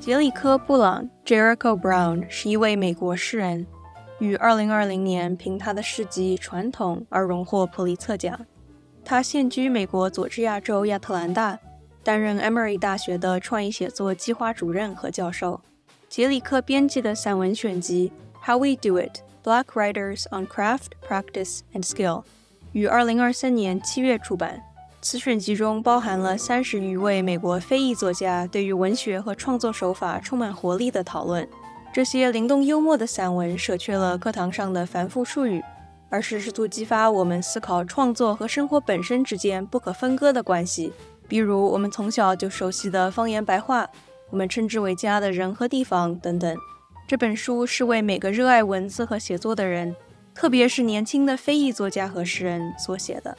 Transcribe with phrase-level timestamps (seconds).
[0.00, 3.66] 杰里科·布朗 （Jericho Brown） 是一位美国诗人，
[4.20, 8.46] 于2020年凭他的诗集《传统》而荣获普利策奖。
[9.04, 11.58] 他现居美国佐治亚州亚特兰大，
[12.02, 15.60] 担任 Emory 大学的创意写作计划主任和教授。
[16.08, 18.10] 杰里克编辑的散文选集
[18.46, 22.22] 《How We Do It: Black Writers on Craft, Practice and Skill》
[22.72, 24.62] 于2023年7月出版。
[25.10, 31.48] 此选集中包含了三十余位美国非裔作家对于文学和创作手法充满活力的讨论。
[31.94, 35.64] 这些灵动幽默的散文舍去了课堂上的繁复术语，
[36.10, 40.92] 而是试图激发我们思考创作和生活本身之间不可分割的关系。
[41.26, 43.88] 比如我们从小就熟悉的方言白话，
[44.28, 46.54] 我们称之为家的人和地方等等。
[47.06, 49.96] 这本书是为每个热爱文字和写作的人，
[50.34, 53.34] 特别是年轻的非裔作家和诗人所写的。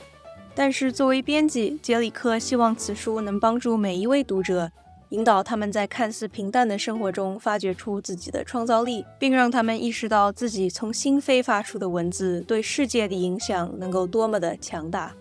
[0.59, 4.71] 但是，作为编辑，杰里克希望此书能帮助每一位读者，
[5.11, 15.15] 引导他们在看似平淡的生活中发掘出自己的创造力，并让他们意识到自己从心扉发出的文字对世界的影响能够多么的强大。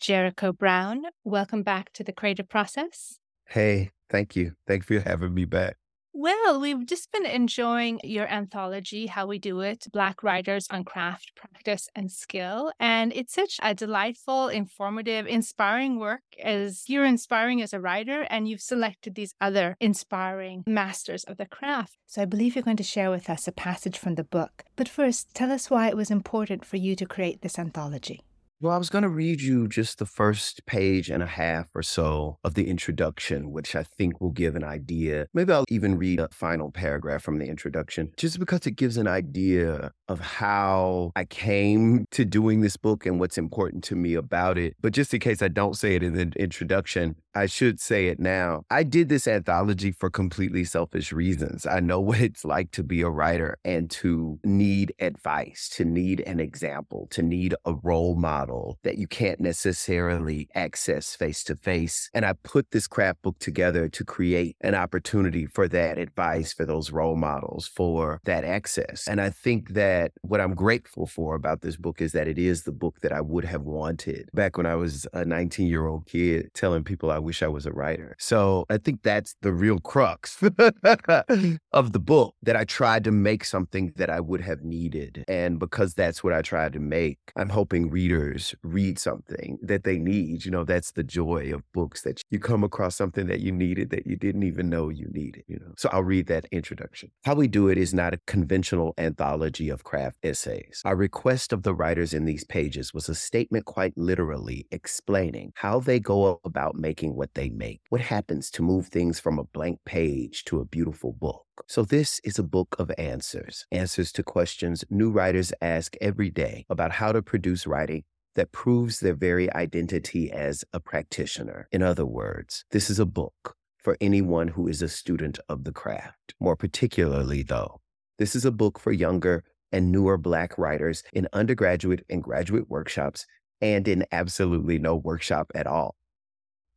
[0.00, 3.16] Jericho Brown, welcome back to the creative process.
[3.48, 4.52] Hey, thank you.
[4.66, 5.74] Thank you for having me back.
[6.13, 11.31] Well, we've just been enjoying your anthology, How We Do It Black Writers on Craft,
[11.35, 12.73] Practice, and Skill.
[12.81, 18.49] And it's such a delightful, informative, inspiring work as you're inspiring as a writer, and
[18.49, 21.97] you've selected these other inspiring masters of the craft.
[22.07, 24.65] So I believe you're going to share with us a passage from the book.
[24.75, 28.19] But first, tell us why it was important for you to create this anthology.
[28.63, 31.81] Well, I was going to read you just the first page and a half or
[31.81, 35.25] so of the introduction, which I think will give an idea.
[35.33, 39.07] Maybe I'll even read a final paragraph from the introduction, just because it gives an
[39.07, 44.59] idea of how I came to doing this book and what's important to me about
[44.59, 44.75] it.
[44.79, 48.19] But just in case I don't say it in the introduction, I should say it
[48.19, 48.63] now.
[48.69, 51.65] I did this anthology for completely selfish reasons.
[51.65, 56.21] I know what it's like to be a writer and to need advice, to need
[56.21, 62.09] an example, to need a role model that you can't necessarily access face to face.
[62.13, 66.65] And I put this craft book together to create an opportunity for that advice, for
[66.65, 69.07] those role models, for that access.
[69.07, 72.63] And I think that what I'm grateful for about this book is that it is
[72.63, 76.05] the book that I would have wanted back when I was a 19 year old
[76.05, 78.15] kid telling people I wish I was a writer.
[78.19, 80.41] So I think that's the real crux
[81.71, 85.23] of the book that I tried to make something that I would have needed.
[85.27, 89.97] And because that's what I tried to make, I'm hoping readers read something that they
[89.97, 90.45] need.
[90.45, 93.89] You know, that's the joy of books that you come across something that you needed
[93.91, 95.73] that you didn't even know you needed, you know.
[95.77, 97.11] So I'll read that introduction.
[97.23, 100.81] How We Do It is not a conventional anthology of craft essays.
[100.85, 105.79] Our request of the writers in these pages was a statement quite literally explaining how
[105.79, 109.79] they go about making what they make, what happens to move things from a blank
[109.85, 111.45] page to a beautiful book.
[111.67, 116.65] So, this is a book of answers, answers to questions new writers ask every day
[116.69, 118.03] about how to produce writing
[118.35, 121.67] that proves their very identity as a practitioner.
[121.71, 125.71] In other words, this is a book for anyone who is a student of the
[125.71, 126.33] craft.
[126.39, 127.81] More particularly, though,
[128.19, 133.25] this is a book for younger and newer Black writers in undergraduate and graduate workshops
[133.61, 135.95] and in absolutely no workshop at all.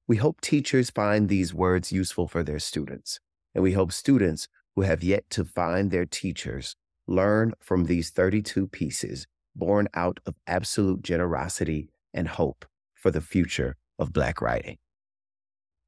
[0.07, 3.21] We hope teachers find these words useful for their students,
[3.55, 6.77] and we hope students who have yet to find their teachers
[7.07, 9.27] learn from these 32 pieces
[9.57, 14.77] born out of absolute generosity and hope for the future of Black writing.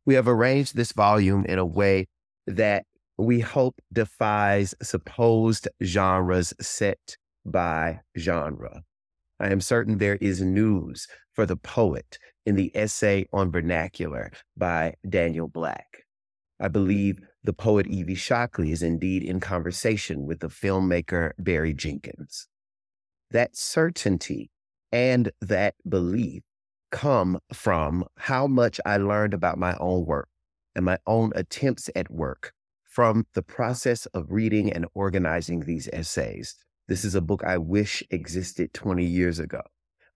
[0.04, 2.06] We have arranged this volume in a way
[2.46, 2.84] that
[3.18, 8.82] we hope defies supposed genres set by genre.
[9.40, 14.94] I am certain there is news for the poet in the essay on vernacular by
[15.06, 16.04] Daniel Black.
[16.58, 22.48] I believe the poet Evie Shockley is indeed in conversation with the filmmaker Barry Jenkins
[23.30, 24.50] that certainty
[24.92, 26.42] and that belief
[26.90, 30.28] come from how much I learned about my own work
[30.74, 32.52] and my own attempts at work
[32.84, 36.54] from the process of reading and organizing these essays.
[36.88, 39.62] This is a book I wish existed 20 years ago.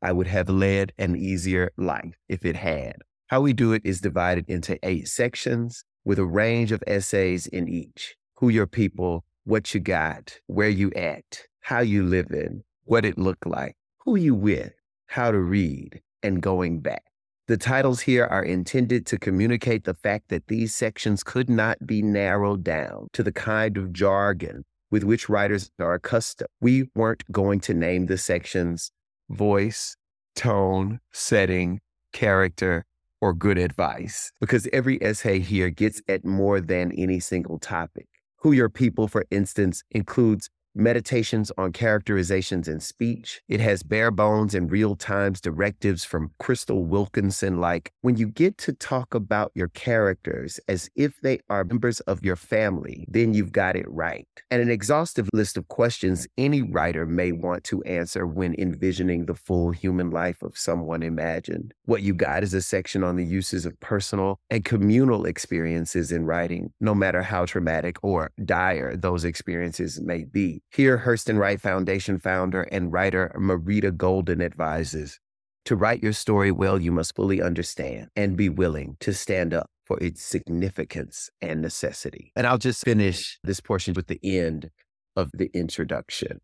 [0.03, 2.97] I would have led an easier life if it had.
[3.27, 7.69] How we do it is divided into eight sections with a range of essays in
[7.69, 8.17] each.
[8.37, 13.47] Who your people, what you got, where you at, how you living, what it looked
[13.47, 14.73] like, who you with,
[15.07, 17.05] how to read, and going back.
[17.47, 22.01] The titles here are intended to communicate the fact that these sections could not be
[22.01, 26.49] narrowed down to the kind of jargon with which writers are accustomed.
[26.61, 28.93] We weren't going to name the sections
[29.31, 29.97] voice,
[30.37, 31.81] tone, setting,
[32.13, 32.85] character,
[33.21, 34.33] or good advice.
[34.41, 38.07] Because every essay here gets at more than any single topic.
[38.39, 43.41] Who Your People, for instance, includes meditations on characterizations in speech.
[43.49, 48.59] It has bare bones and real times directives from Crystal Wilkinson, like when you get
[48.59, 53.53] to talk about your characters as if they are members of your family, then you've
[53.53, 54.27] got it right.
[54.51, 59.35] And an exhaustive list of questions any writer may want to answer when envisioning the
[59.35, 61.75] full human life of someone imagined.
[61.85, 66.25] What you got is a section on the uses of personal and communal experiences in
[66.25, 70.63] writing, no matter how traumatic or dire those experiences may be.
[70.73, 75.19] Here, Hurston Wright Foundation founder and writer Marita Golden advises
[75.65, 79.69] To write your story well, you must fully understand and be willing to stand up
[79.85, 82.31] for its significance and necessity.
[82.37, 84.71] And I'll just finish this portion with the end
[85.17, 86.41] of the introduction.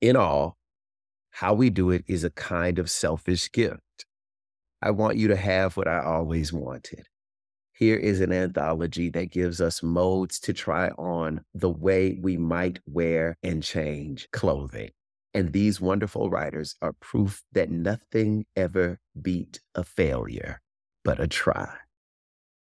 [0.00, 0.56] In all,
[1.32, 4.06] how we do it is a kind of selfish gift.
[4.80, 7.06] I want you to have what I always wanted
[7.82, 12.78] here is an anthology that gives us modes to try on the way we might
[12.86, 14.90] wear and change clothing.
[15.34, 20.60] And these wonderful writers are proof that nothing ever beat a failure
[21.04, 21.74] but a try.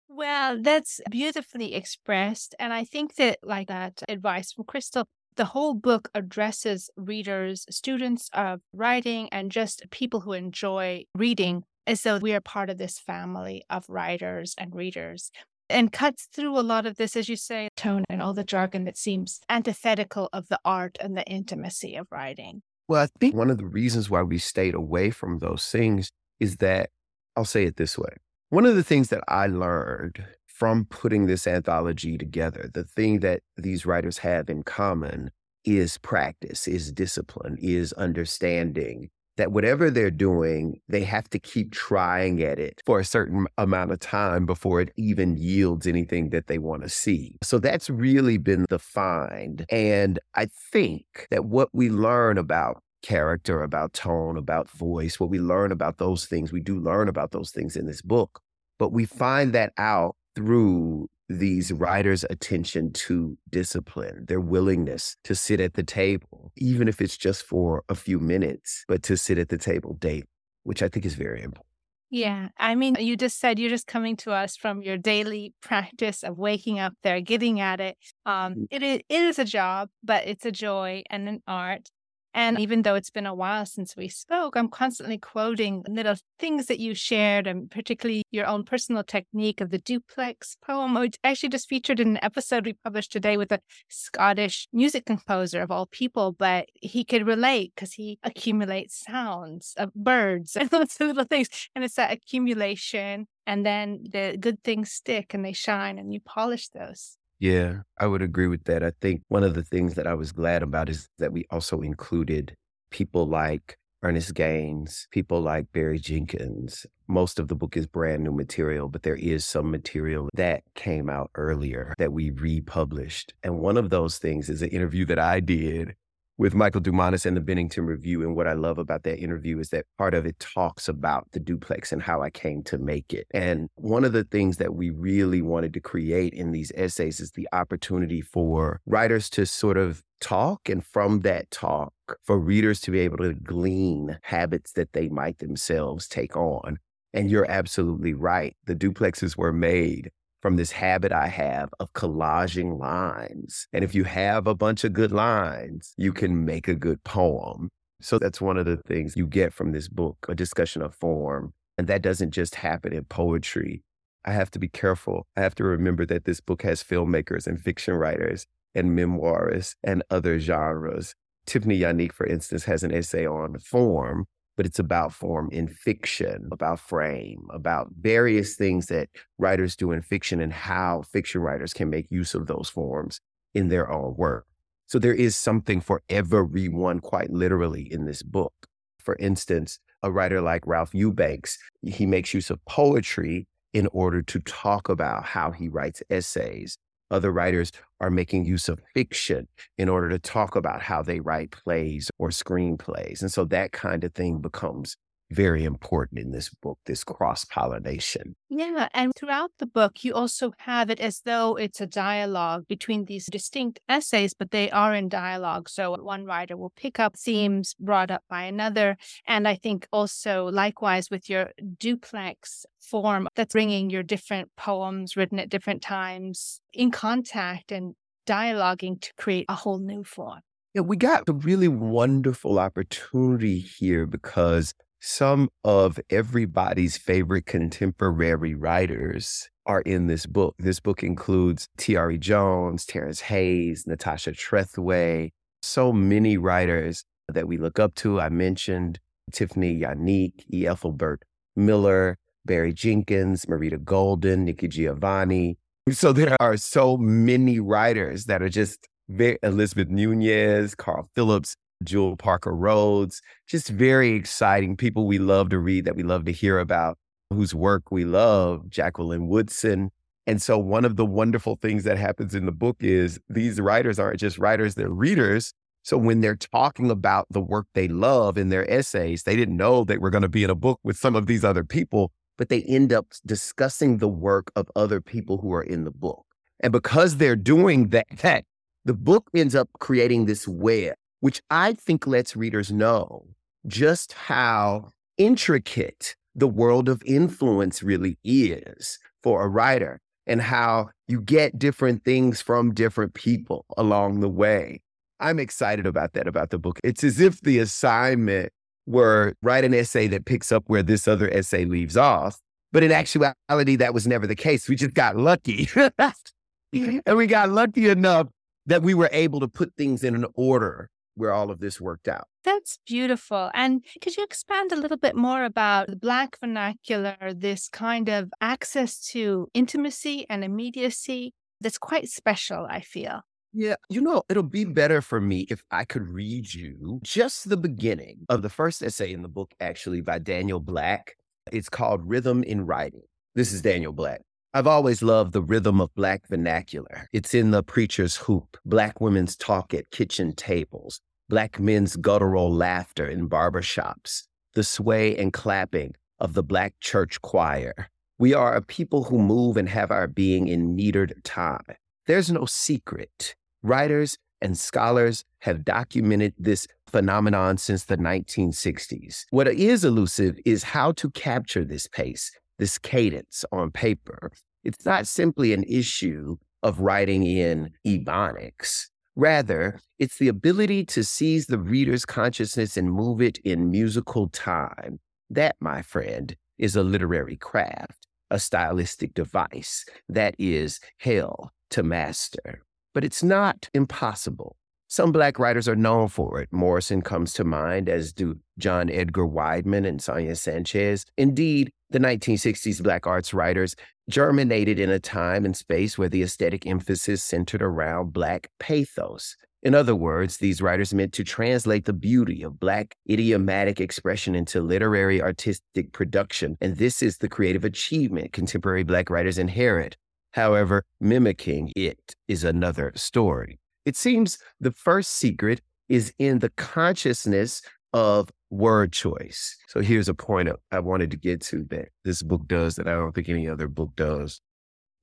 [0.08, 2.56] Well, that's beautifully expressed.
[2.58, 5.06] And I think that, like that advice from Crystal,
[5.36, 12.02] the whole book addresses readers, students of writing, and just people who enjoy reading as
[12.02, 15.30] though we are part of this family of writers and readers
[15.68, 18.84] and cuts through a lot of this, as you say, tone and all the jargon
[18.84, 22.62] that seems antithetical of the art and the intimacy of writing.
[22.88, 26.58] Well, I think one of the reasons why we stayed away from those things is
[26.58, 26.90] that
[27.36, 28.10] I'll say it this way.
[28.50, 33.40] One of the things that I learned from putting this anthology together, the thing that
[33.56, 35.30] these writers have in common
[35.64, 42.42] is practice, is discipline, is understanding, that whatever they're doing, they have to keep trying
[42.42, 46.58] at it for a certain amount of time before it even yields anything that they
[46.58, 47.36] want to see.
[47.42, 49.64] So that's really been the find.
[49.70, 55.38] And I think that what we learn about character, about tone, about voice, what we
[55.38, 58.40] learn about those things, we do learn about those things in this book,
[58.78, 65.60] but we find that out through these writers' attention to discipline, their willingness to sit
[65.60, 69.48] at the table, even if it's just for a few minutes, but to sit at
[69.48, 70.24] the table daily,
[70.62, 71.66] which I think is very important.
[72.10, 72.48] Yeah.
[72.56, 76.38] I mean, you just said you're just coming to us from your daily practice of
[76.38, 77.96] waking up there, getting at it.
[78.24, 78.66] Um, mm.
[78.70, 81.90] it, is, it is a job, but it's a joy and an art.
[82.36, 86.66] And even though it's been a while since we spoke, I'm constantly quoting little things
[86.66, 91.48] that you shared, and particularly your own personal technique of the duplex poem, which actually
[91.48, 95.86] just featured in an episode we published today with a Scottish music composer of all
[95.86, 96.32] people.
[96.32, 101.48] But he could relate because he accumulates sounds of birds and those little things.
[101.74, 103.28] And it's that accumulation.
[103.46, 107.16] And then the good things stick and they shine, and you polish those.
[107.38, 108.82] Yeah, I would agree with that.
[108.82, 111.82] I think one of the things that I was glad about is that we also
[111.82, 112.54] included
[112.90, 116.86] people like Ernest Gaines, people like Barry Jenkins.
[117.08, 121.10] Most of the book is brand new material, but there is some material that came
[121.10, 123.34] out earlier that we republished.
[123.42, 125.94] And one of those things is an interview that I did
[126.38, 128.22] with Michael Dumanis and the Bennington Review.
[128.22, 131.40] And what I love about that interview is that part of it talks about the
[131.40, 133.26] duplex and how I came to make it.
[133.32, 137.32] And one of the things that we really wanted to create in these essays is
[137.32, 142.90] the opportunity for writers to sort of talk and from that talk for readers to
[142.90, 146.78] be able to glean habits that they might themselves take on.
[147.12, 148.54] And you're absolutely right.
[148.66, 150.10] The duplexes were made
[150.46, 153.66] from this habit I have of collaging lines.
[153.72, 157.68] And if you have a bunch of good lines, you can make a good poem.
[158.00, 161.52] So that's one of the things you get from this book a discussion of form.
[161.76, 163.82] And that doesn't just happen in poetry.
[164.24, 165.26] I have to be careful.
[165.36, 170.04] I have to remember that this book has filmmakers and fiction writers and memoirists and
[170.10, 171.16] other genres.
[171.48, 174.26] Tiphanie Yanique, for instance, has an essay on form,
[174.56, 179.08] but it's about form in fiction, about frame, about various things that
[179.38, 183.20] writers do in fiction and how fiction writers can make use of those forms
[183.54, 184.46] in their own work.
[184.86, 188.52] So there is something for everyone, quite literally, in this book.
[188.98, 194.40] For instance, a writer like Ralph Eubanks, he makes use of poetry in order to
[194.40, 196.78] talk about how he writes essays
[197.10, 199.48] other writers are making use of fiction
[199.78, 203.20] in order to talk about how they write plays or screenplays.
[203.20, 204.96] And so that kind of thing becomes
[205.30, 208.36] very important in this book, this cross pollination.
[208.48, 208.88] Yeah.
[208.94, 213.26] And throughout the book, you also have it as though it's a dialogue between these
[213.26, 215.68] distinct essays, but they are in dialogue.
[215.68, 218.96] So one writer will pick up themes brought up by another.
[219.26, 225.38] And I think also likewise with your duplex form, that's bringing your different poems written
[225.38, 227.94] at different times in contact and
[228.26, 230.40] dialoguing to create a whole new form.
[230.74, 239.48] Yeah, we got a really wonderful opportunity here because some of everybody's favorite contemporary writers
[239.66, 240.54] are in this book.
[240.58, 245.30] This book includes Tayari Jones, Terrence Hayes, Natasha Trethewey,
[245.62, 248.20] so many writers that we look up to.
[248.20, 249.00] I mentioned
[249.32, 250.66] Tiphanie Yanique, E.
[250.66, 251.22] Ethelbert
[251.56, 255.58] Miller, Barry Jenkins, Marita Golden, Nikki Giovanni.
[255.90, 262.16] So there are so many writers that are just very, Elizabeth Nunez, Carl Phillips, Jewell
[262.16, 266.58] Parker Rhodes, just very exciting people we love to read, that we love to hear
[266.58, 266.98] about,
[267.30, 269.90] whose work we love, Jacqueline Woodson.
[270.26, 273.98] And so, one of the wonderful things that happens in the book is these writers
[273.98, 275.52] aren't just writers, they're readers.
[275.82, 279.84] So, when they're talking about the work they love in their essays, they didn't know
[279.84, 282.48] they were going to be in a book with some of these other people, but
[282.48, 286.24] they end up discussing the work of other people who are in the book.
[286.58, 288.44] And because they're doing that,
[288.84, 293.26] the book ends up creating this web which I think lets readers know
[293.66, 301.20] just how intricate the world of influence really is for a writer and how you
[301.20, 304.82] get different things from different people along the way.
[305.18, 306.78] I'm excited about that about the book.
[306.84, 308.52] It's as if the assignment
[308.86, 312.38] were write an essay that picks up where this other essay leaves off.
[312.72, 314.68] But in actuality, that was never the case.
[314.68, 315.68] We just got lucky.
[316.72, 318.28] and we got lucky enough
[318.66, 322.08] that we were able to put things in an order where all of this worked
[322.08, 322.28] out.
[322.44, 323.50] That's beautiful.
[323.54, 328.30] And could you expand a little bit more about the Black vernacular, this kind of
[328.40, 333.22] access to intimacy and immediacy that's quite special, I feel?
[333.52, 337.56] Yeah, you know, it'll be better for me if I could read you just the
[337.56, 341.16] beginning of the first essay in the book, actually, by Daniel Black.
[341.50, 343.04] It's called Rhythm in Writing.
[343.34, 344.20] This is Daniel Black.
[344.52, 347.08] I've always loved the rhythm of Black vernacular.
[347.12, 353.04] It's in the preacher's hoop, Black women's talk at kitchen tables, Black men's guttural laughter
[353.04, 357.88] in barbershops, the sway and clapping of the Black church choir.
[358.16, 361.64] We are a people who move and have our being in metered time.
[362.06, 363.34] There's no secret.
[363.64, 369.24] Writers and scholars have documented this phenomenon since the 1960s.
[369.30, 372.30] What is elusive is how to capture this pace,
[372.60, 374.30] this cadence on paper.
[374.62, 378.86] It's not simply an issue of writing in ebonics.
[379.16, 385.00] Rather, it's the ability to seize the reader's consciousness and move it in musical time.
[385.30, 392.62] That, my friend, is a literary craft, a stylistic device that is hell to master.
[392.92, 394.56] But it's not impossible.
[394.88, 396.48] Some Black writers are known for it.
[396.52, 401.04] Morrison comes to mind, as do John Edgar Wideman and Sonia Sanchez.
[401.16, 403.74] Indeed, the 1960s Black arts writers
[404.08, 409.36] germinated in a time and space where the aesthetic emphasis centered around Black pathos.
[409.62, 414.60] In other words, these writers meant to translate the beauty of Black idiomatic expression into
[414.60, 419.96] literary artistic production, and this is the creative achievement contemporary Black writers inherit.
[420.32, 421.98] However, mimicking it
[422.28, 423.58] is another story.
[423.84, 429.56] It seems the first secret is in the consciousness of word choice.
[429.68, 432.94] So here's a point I wanted to get to that this book does that I
[432.94, 434.40] don't think any other book does.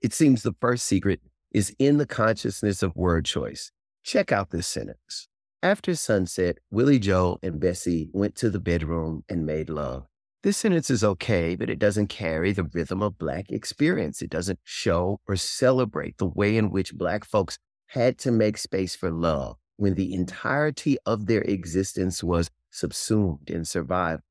[0.01, 3.71] It seems the first secret is in the consciousness of word choice.
[4.03, 5.27] Check out this sentence.
[5.61, 10.05] After sunset, Willie Joe and Bessie went to the bedroom and made love.
[10.41, 14.21] This sentence is okay, but it doesn't carry the rhythm of Black experience.
[14.21, 17.57] It doesn't show or celebrate the way in which Black folks
[17.87, 23.63] had to make space for love when the entirety of their existence was subsumed in
[23.63, 24.23] survival.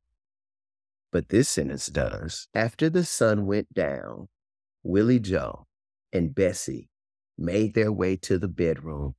[1.13, 2.49] But this sentence does.
[2.55, 4.29] After the sun went down,
[4.83, 5.67] Willie Joe
[6.13, 6.89] and Bessie
[7.39, 9.15] made their way to the bedroom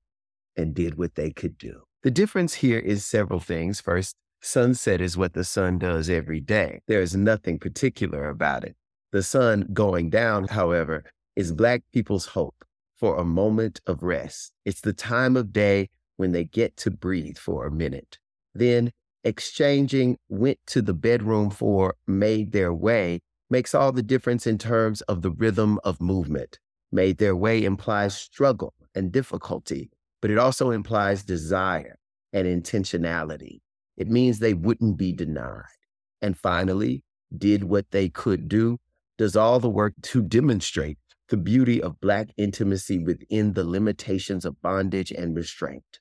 [0.58, 1.84] and did what they could do.
[2.04, 3.80] The difference here is several things.
[3.80, 6.82] First, sunset is what the sun does every day.
[6.88, 8.76] There is nothing particular about it.
[9.12, 12.66] The sun going down, however, is Black people's hope
[12.98, 14.52] for a moment of rest.
[14.66, 18.18] It's the time of day when they get to breathe for a minute.
[18.54, 18.92] Then
[19.24, 25.02] exchanging went to the bedroom for made their way makes all the difference in terms
[25.02, 26.60] of the rhythm of movement.
[26.92, 29.90] Made their way implies struggle and difficulty,
[30.22, 31.98] but it also implies desire
[32.32, 33.60] and intentionality.
[33.98, 35.66] It means they wouldn't be denied.
[36.24, 37.04] and finally
[37.38, 38.80] did what they could do,
[39.18, 40.98] does all the work to demonstrate
[41.30, 46.00] the beauty of Black intimacy within the limitations of bondage and restraint.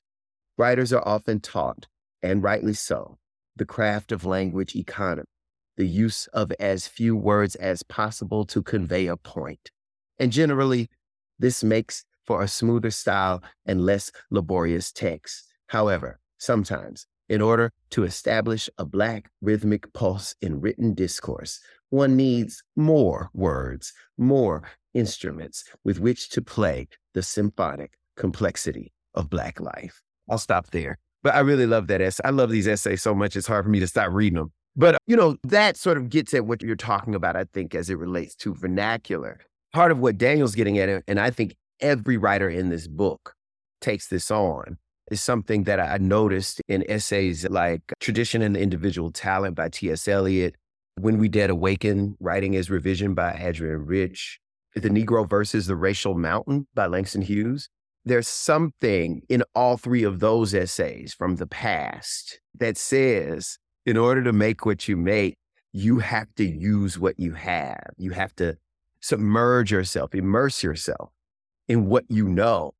[0.57, 1.87] Writers are often taught,
[2.23, 3.17] and rightly so,
[3.55, 5.27] the craft of language economy,
[5.77, 9.69] the use of as few words as possible to convey a point.
[10.17, 10.89] And generally,
[11.37, 15.53] this makes for a smoother style and less laborious text.
[15.67, 22.63] However, sometimes, in order to establish a Black rhythmic pulse in written discourse, one needs
[22.75, 24.63] more words, more
[24.93, 30.01] instruments with which to play the symphonic complexity of Black life.
[30.29, 30.99] I'll stop there.
[31.23, 32.21] But I really love that essay.
[32.25, 34.51] I love these essays so much, it's hard for me to stop reading them.
[34.75, 37.89] But, you know, that sort of gets at what you're talking about, I think, as
[37.89, 39.39] it relates to vernacular.
[39.71, 43.33] Part of what Daniel's getting at, and I think every writer in this book
[43.81, 44.77] takes this on,
[45.11, 50.07] is something that I noticed in essays like Tradition and the Individual Talent by T.S.
[50.07, 50.55] Eliot,
[50.99, 54.39] When We Dead Awaken, Writing as Revision by Adrienne Rich,
[54.75, 57.69] The Negro versus the Racial Mountain by Langston Hughes
[58.05, 64.23] there's something in all three of those essays from the past that says in order
[64.23, 65.37] to make what you make,
[65.71, 67.91] you have to use what you have.
[67.97, 68.57] You have to
[69.01, 71.11] submerge yourself, immerse yourself
[71.67, 72.73] in what you know,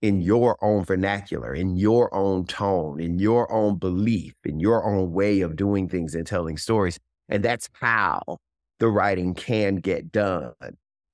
[0.00, 5.12] in your own vernacular, in your own tone, in your own belief, in your own
[5.12, 6.98] way of doing things and telling stories.
[7.28, 8.38] And that's how
[8.78, 10.52] the writing can get done.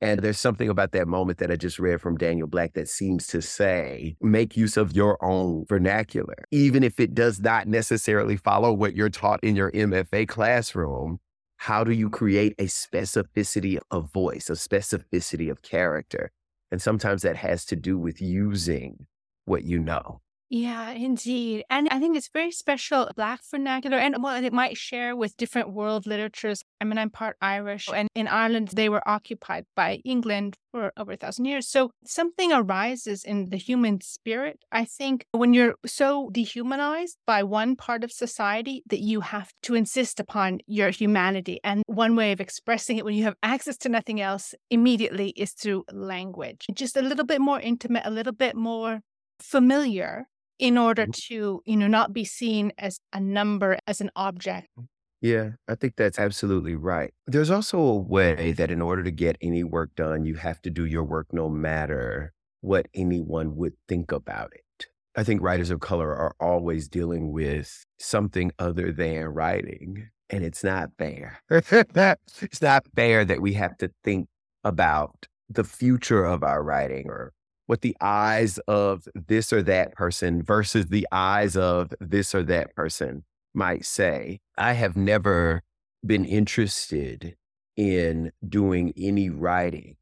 [0.00, 3.26] And there's something about that moment that I just read from Daniel Black that seems
[3.28, 8.72] to say, make use of your own vernacular, even if it does not necessarily follow
[8.72, 11.20] what you're taught in your MFA classroom.
[11.58, 16.32] How do you create a specificity of voice, a specificity of character?
[16.70, 19.06] And sometimes that has to do with using
[19.44, 20.20] what you know.
[20.56, 21.64] Yeah, indeed.
[21.68, 25.72] And I think it's very special Black vernacular and what it might share with different
[25.72, 26.62] world literatures.
[26.80, 31.10] I mean, I'm part Irish, and in Ireland, they were occupied by England for over
[31.10, 31.66] a thousand years.
[31.66, 34.60] So something arises in the human spirit.
[34.70, 39.74] I think when you're so dehumanized by one part of society that you have to
[39.74, 41.58] insist upon your humanity.
[41.64, 45.50] And one way of expressing it when you have access to nothing else immediately is
[45.50, 46.64] through language.
[46.72, 49.00] Just a little bit more intimate, a little bit more
[49.40, 51.34] familiar in order mm-hmm.
[51.34, 54.68] to, you know, not be seen as a number, as an object.
[54.78, 54.86] Mm,
[55.20, 57.14] yeah, I think that's absolutely right.
[57.26, 60.70] There's also a way that in order to get any work done, you have to
[60.70, 64.86] do your work no matter what anyone would think about it.
[65.16, 70.64] I think writers of color are always dealing with something other than writing, and it's
[70.64, 71.38] not fair.
[71.50, 74.28] it's not fair that we have to think
[74.64, 77.32] about the future of our writing or
[77.66, 82.74] what the eyes of this or that person versus the eyes of this or that
[82.74, 83.24] person
[83.54, 84.40] might say.
[84.58, 85.62] I have never
[86.04, 87.36] been interested
[87.76, 89.96] in doing any writing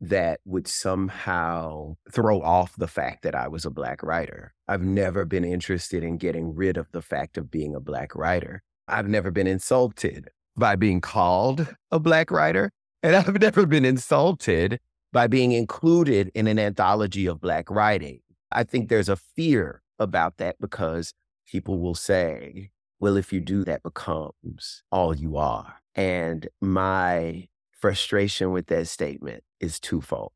[0.00, 4.54] that would somehow throw off the fact that I was a Black writer.
[4.68, 8.62] I've never been interested in getting rid of the fact of being a Black writer.
[8.86, 12.70] I've never been insulted by being called a Black writer.
[13.02, 14.78] And I've never been insulted
[15.12, 18.20] by being included in an anthology of Black writing.
[18.52, 21.14] I think there's a fear about that because
[21.46, 25.76] people will say, well, if you do, that becomes all you are.
[25.94, 30.32] And my frustration with that statement is twofold.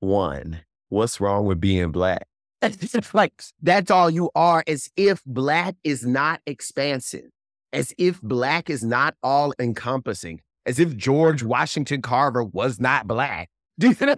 [0.00, 2.26] One, what's wrong with being Black?
[3.12, 7.30] Like that's all you are, as if Black is not expansive,
[7.72, 13.48] as if Black is not all encompassing, as if George Washington Carver was not Black.
[13.78, 14.16] Do you know,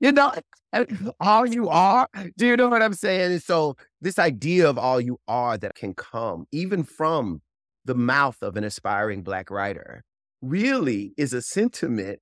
[0.00, 0.32] you know
[1.20, 2.08] all you are?
[2.38, 3.32] Do you know what I'm saying?
[3.32, 7.42] And so this idea of all you are that can come even from
[7.84, 10.04] the mouth of an aspiring black writer
[10.40, 12.18] really is a sentiment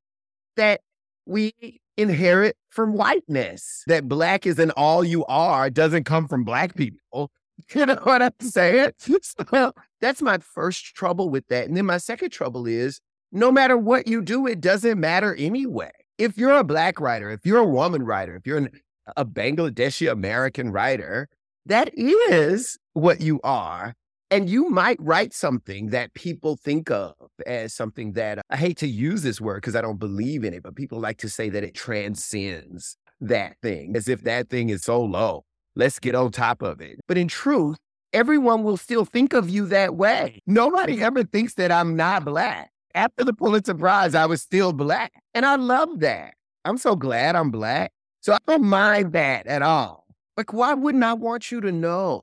[0.57, 0.81] that
[1.25, 3.85] we inherit from whiteness.
[3.87, 7.31] That black is an all you are doesn't come from black people.
[7.75, 8.91] You know what I'm saying?
[9.23, 11.69] So that's my first trouble with that.
[11.69, 15.93] And then my second trouble is no matter what you do, it doesn't matter anyway
[16.23, 18.71] if you're a black writer, if you're a woman writer, if you're an,
[19.17, 21.29] a Bangladeshi American writer,
[21.67, 23.95] that is what you are.
[24.31, 28.87] And you might write something that people think of as something that I hate to
[28.87, 31.65] use this word because I don't believe in it, but people like to say that
[31.65, 35.43] it transcends that thing as if that thing is so low.
[35.75, 37.01] Let's get on top of it.
[37.09, 37.79] But in truth,
[38.13, 40.41] everyone will still think of you that way.
[40.47, 45.13] Nobody ever thinks that I'm not black after the Pulitzer Prize, I was still black.
[45.35, 46.35] And I love that.
[46.65, 47.93] I'm so glad I'm black.
[48.21, 50.07] So I don't mind that at all.
[50.37, 52.23] Like, why wouldn't I want you to know?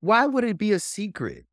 [0.00, 1.44] Why would it be a secret?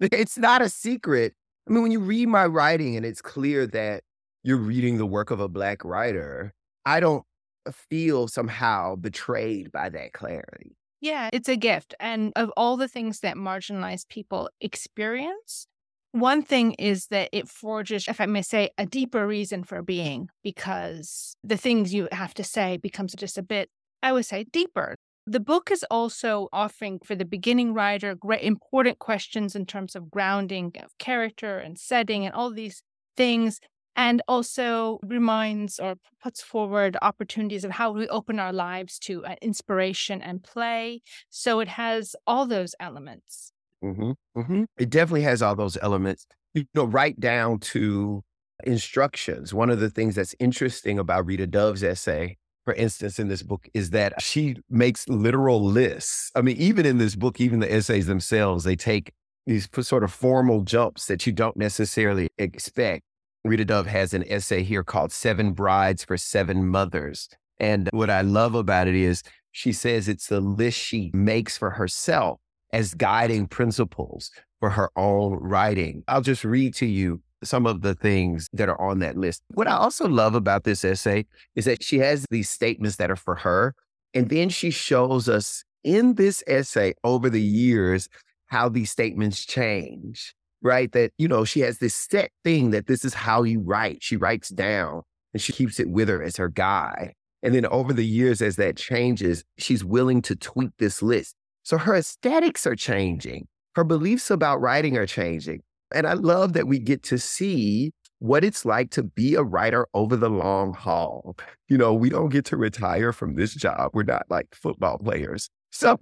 [0.00, 1.34] It's not a secret
[1.68, 4.02] I mean, when you read my writing and it's clear that
[4.42, 6.52] you're reading the work of a Black writer,
[6.84, 7.24] I don't
[7.72, 10.76] feel somehow betrayed by that clarity.
[11.00, 11.94] Yeah, it's a gift.
[11.98, 15.66] And of all the things that marginalized people experience,
[16.14, 20.28] one thing is that it forges, if I may say, a deeper reason for being
[20.44, 23.68] because the things you have to say becomes just a bit,
[24.00, 24.94] I would say, deeper.
[25.26, 30.08] The book is also offering for the beginning writer great important questions in terms of
[30.08, 32.84] grounding of character and setting and all these
[33.16, 33.58] things
[33.96, 39.34] and also reminds or puts forward opportunities of how we open our lives to uh,
[39.42, 41.02] inspiration and play.
[41.28, 43.50] So it has all those elements.
[43.84, 44.64] Mm-hmm, mm-hmm.
[44.78, 48.22] It definitely has all those elements, you know, right down to
[48.64, 49.52] instructions.
[49.52, 53.68] One of the things that's interesting about Rita Dove's essay, for instance, in this book,
[53.74, 56.30] is that she makes literal lists.
[56.34, 59.12] I mean, even in this book, even the essays themselves, they take
[59.46, 63.02] these sort of formal jumps that you don't necessarily expect.
[63.44, 67.28] Rita Dove has an essay here called Seven Brides for Seven Mothers.
[67.60, 71.70] And what I love about it is she says it's the list she makes for
[71.70, 72.40] herself
[72.74, 76.02] as guiding principles for her own writing.
[76.08, 79.42] I'll just read to you some of the things that are on that list.
[79.54, 83.16] What I also love about this essay is that she has these statements that are
[83.16, 83.74] for her.
[84.12, 88.08] And then she shows us in this essay over the years
[88.46, 90.34] how these statements change
[90.64, 90.90] right?
[90.92, 94.02] That, you know, she has this set thing that this is how you write.
[94.02, 95.02] She writes down
[95.34, 97.12] and she keeps it with her as her guide.
[97.42, 101.34] And then over the years, as that changes, she's willing to tweak this list.
[101.64, 103.48] So her aesthetics are changing.
[103.74, 105.62] Her beliefs about writing are changing.
[105.92, 109.86] And I love that we get to see what it's like to be a writer
[109.94, 111.36] over the long haul.
[111.68, 113.90] You know, we don't get to retire from this job.
[113.94, 115.50] We're not like football players.
[115.76, 115.98] So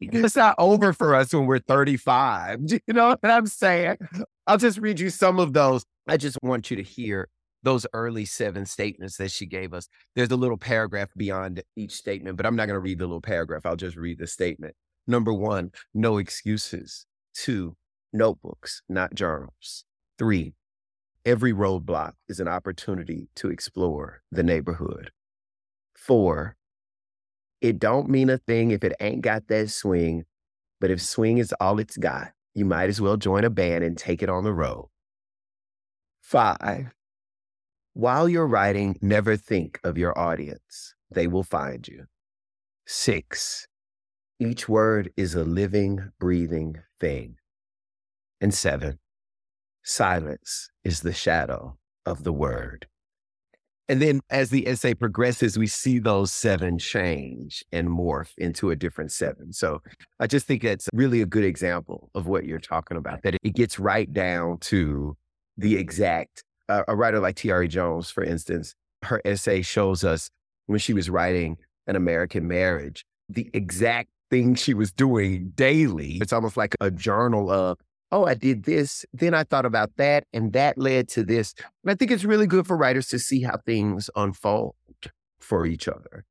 [0.00, 2.60] it's not over for us when we're 35.
[2.70, 3.96] You know what I'm saying?
[4.46, 5.84] I'll just read you some of those.
[6.06, 7.28] I just want you to hear
[7.62, 9.88] those early seven statements that she gave us.
[10.14, 13.20] There's a little paragraph beyond each statement, but I'm not going to read the little
[13.20, 13.64] paragraph.
[13.64, 14.74] I'll just read the statement.
[15.06, 17.06] Number one, no excuses.
[17.34, 17.76] Two,
[18.12, 19.84] notebooks, not journals.
[20.18, 20.54] Three,
[21.24, 25.10] every roadblock is an opportunity to explore the neighborhood.
[25.96, 26.56] Four,
[27.60, 30.24] it don't mean a thing if it ain't got that swing,
[30.80, 33.96] but if swing is all it's got, you might as well join a band and
[33.96, 34.88] take it on the road.
[36.20, 36.92] Five,
[37.94, 40.94] while you're writing, never think of your audience.
[41.10, 42.06] They will find you.
[42.86, 43.66] Six,
[44.40, 47.36] each word is a living, breathing thing.
[48.40, 48.98] And seven,
[49.84, 52.86] silence is the shadow of the word.
[53.88, 58.76] And then as the essay progresses, we see those seven change and morph into a
[58.76, 59.52] different seven.
[59.52, 59.82] So
[60.18, 63.54] I just think that's really a good example of what you're talking about, that it
[63.54, 65.16] gets right down to
[65.58, 66.44] the exact.
[66.88, 70.30] A writer like Tayari Jones, for instance, her essay shows us
[70.66, 76.18] when she was writing An American Marriage, the exact thing she was doing daily.
[76.20, 77.78] It's almost like a journal of
[78.12, 79.04] oh, I did this.
[79.12, 81.54] Then I thought about that, and that led to this.
[81.82, 84.74] And I think it's really good for writers to see how things unfold
[85.40, 86.24] for each other.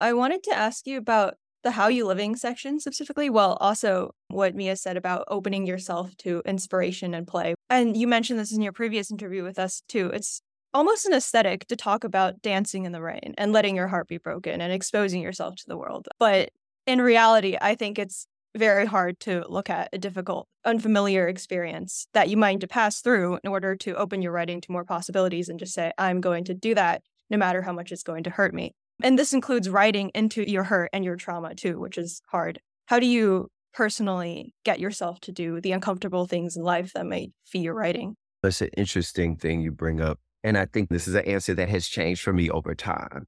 [0.00, 3.30] I wanted to ask you about the how you living section specifically.
[3.30, 7.54] Well, also what Mia said about opening yourself to inspiration and play.
[7.70, 10.10] And you mentioned this in your previous interview with us too.
[10.12, 10.42] It's
[10.74, 14.18] almost an aesthetic to talk about dancing in the rain and letting your heart be
[14.18, 16.08] broken and exposing yourself to the world.
[16.18, 16.50] But
[16.86, 22.28] in reality, I think it's very hard to look at a difficult, unfamiliar experience that
[22.28, 25.58] you might to pass through in order to open your writing to more possibilities and
[25.58, 28.52] just say, I'm going to do that no matter how much it's going to hurt
[28.52, 28.74] me.
[29.02, 32.60] And this includes writing into your hurt and your trauma too, which is hard.
[32.86, 37.32] How do you personally get yourself to do the uncomfortable things in life that might
[37.44, 38.14] feed your writing?
[38.42, 40.18] That's an interesting thing you bring up.
[40.44, 43.26] And I think this is an answer that has changed for me over time.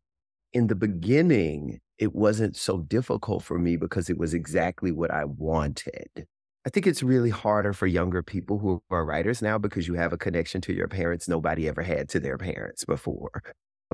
[0.52, 5.24] In the beginning, it wasn't so difficult for me because it was exactly what I
[5.24, 6.26] wanted.
[6.66, 10.12] I think it's really harder for younger people who are writers now because you have
[10.12, 13.42] a connection to your parents nobody ever had to their parents before.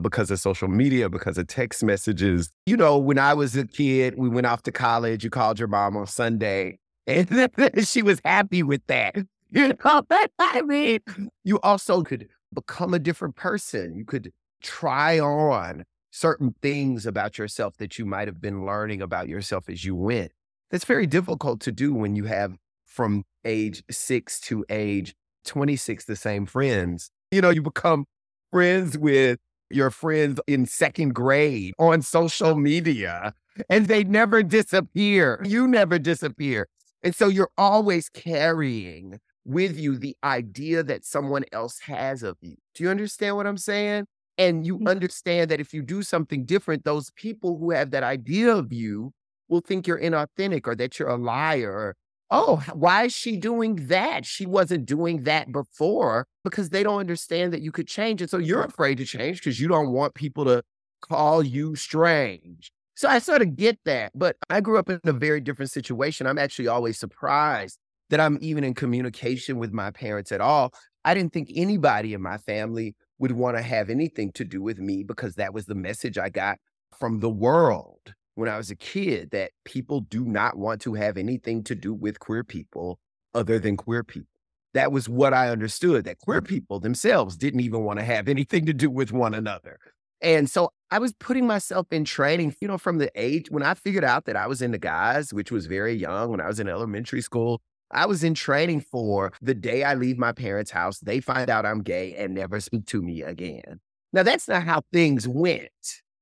[0.00, 2.50] Because of social media, because of text messages.
[2.66, 5.68] You know, when I was a kid, we went off to college, you called your
[5.68, 9.16] mom on Sunday, and she was happy with that.
[9.52, 10.02] You know,
[10.38, 11.00] I mean,
[11.42, 13.96] you also could become a different person.
[13.96, 14.30] You could
[14.62, 15.82] try on
[16.12, 20.30] certain things about yourself that you might have been learning about yourself as you went.
[20.70, 25.14] That's very difficult to do when you have from age six to age
[25.46, 27.10] 26 the same friends.
[27.30, 28.04] You know, you become
[28.52, 29.38] friends with
[29.70, 33.34] your friends in second grade on social media
[33.68, 35.40] and they never disappear.
[35.44, 36.68] You never disappear.
[37.02, 42.56] And so you're always carrying with you the idea that someone else has of you.
[42.74, 44.06] Do you understand what I'm saying?
[44.38, 44.88] And you Mm.
[44.88, 49.12] understand that if you do something different, those people who have that idea of you
[49.48, 51.96] will think you're inauthentic or that you're a liar.
[52.30, 54.24] Oh, why is she doing that?
[54.24, 58.30] She wasn't doing that before because they don't understand that you could change it.
[58.30, 60.62] So you're afraid to change because you don't want people to
[61.00, 62.70] call you strange.
[62.94, 64.12] So I sort of get that.
[64.14, 66.26] But I grew up in a very different situation.
[66.26, 67.78] I'm actually always surprised
[68.10, 70.72] that I'm even in communication with my parents at all.
[71.04, 74.78] I didn't think anybody in my family would want to have anything to do with
[74.78, 76.58] me because that was the message I got
[76.98, 81.16] from the world when I was a kid that people do not want to have
[81.16, 82.98] anything to do with queer people
[83.34, 84.26] other than queer people.
[84.74, 88.66] That was what I understood that queer people themselves didn't even want to have anything
[88.66, 89.78] to do with one another.
[90.22, 93.74] And so I was putting myself in training, you know, from the age when I
[93.74, 96.68] figured out that I was into guys, which was very young when I was in
[96.68, 97.60] elementary school.
[97.90, 101.66] I was in training for the day I leave my parents' house, they find out
[101.66, 103.80] I'm gay and never speak to me again.
[104.12, 105.70] Now, that's not how things went.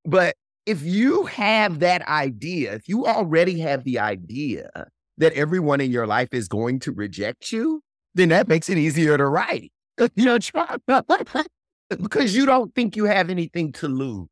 [0.05, 0.37] But
[0.69, 4.69] if you have that idea, if you already have the idea
[5.17, 7.81] that everyone in your life is going to reject you,
[8.15, 9.73] then that makes it easier to write.
[10.15, 10.39] You know,
[12.01, 14.29] because you don't think you have anything to lose.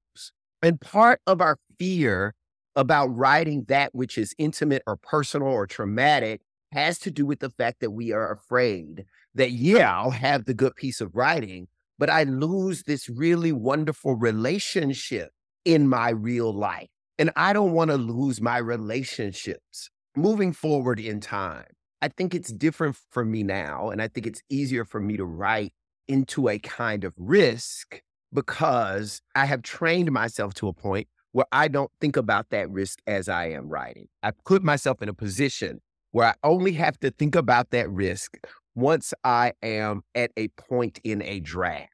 [0.62, 2.34] And part of our fear
[2.76, 7.50] about writing that which is intimate or personal or traumatic has to do with the
[7.50, 11.66] fact that we are afraid that, yeah, I'll have the good piece of writing,
[11.98, 15.30] but I lose this really wonderful relationship
[15.66, 16.88] in my real life.
[17.18, 21.66] And I don't want to lose my relationships moving forward in time.
[22.00, 23.90] I think it's different for me now.
[23.90, 25.72] And I think it's easier for me to write
[26.08, 28.00] into a kind of risk
[28.32, 33.00] because I have trained myself to a point where I don't think about that risk
[33.06, 34.06] as I am writing.
[34.22, 35.80] I put myself in a position
[36.12, 38.38] where I only have to think about that risk
[38.74, 41.90] once I am at a point in a draft.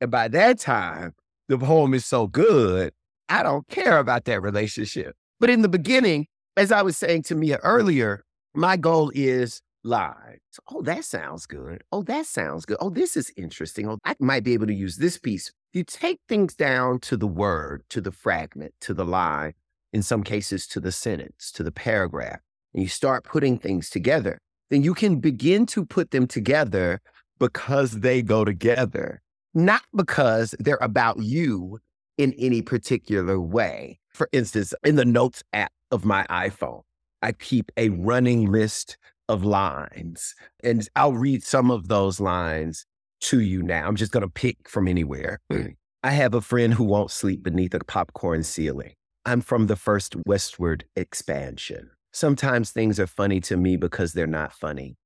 [0.00, 1.14] And by that time,
[1.48, 2.92] the poem is so good,
[3.28, 5.14] I don't care about that relationship.
[5.40, 10.40] But in the beginning, as I was saying to Mia earlier, my goal is lines.
[10.70, 11.82] Oh, that sounds good.
[11.92, 12.78] Oh, that sounds good.
[12.80, 13.88] Oh, this is interesting.
[13.88, 15.52] Oh, I might be able to use this piece.
[15.72, 19.52] You take things down to the word, to the fragment, to the line,
[19.92, 22.40] in some cases to the sentence, to the paragraph,
[22.74, 24.38] and you start putting things together,
[24.70, 27.00] then you can begin to put them together
[27.38, 29.22] because they go together,
[29.54, 31.78] not because they're about you
[32.18, 34.00] in any particular way.
[34.12, 36.82] For instance, in the notes app of my iPhone,
[37.22, 42.84] I keep a running list of lines, and I'll read some of those lines
[43.20, 43.86] to you now.
[43.86, 45.40] I'm just going to pick from anywhere.
[45.52, 45.76] Mm.
[46.02, 48.92] I have a friend who won't sleep beneath a popcorn ceiling.
[49.24, 51.90] I'm from the first westward expansion.
[52.12, 54.96] Sometimes things are funny to me because they're not funny.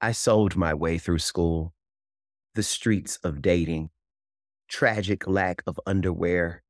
[0.00, 1.72] I sold my way through school,
[2.54, 3.90] the streets of dating,
[4.72, 6.62] tragic lack of underwear.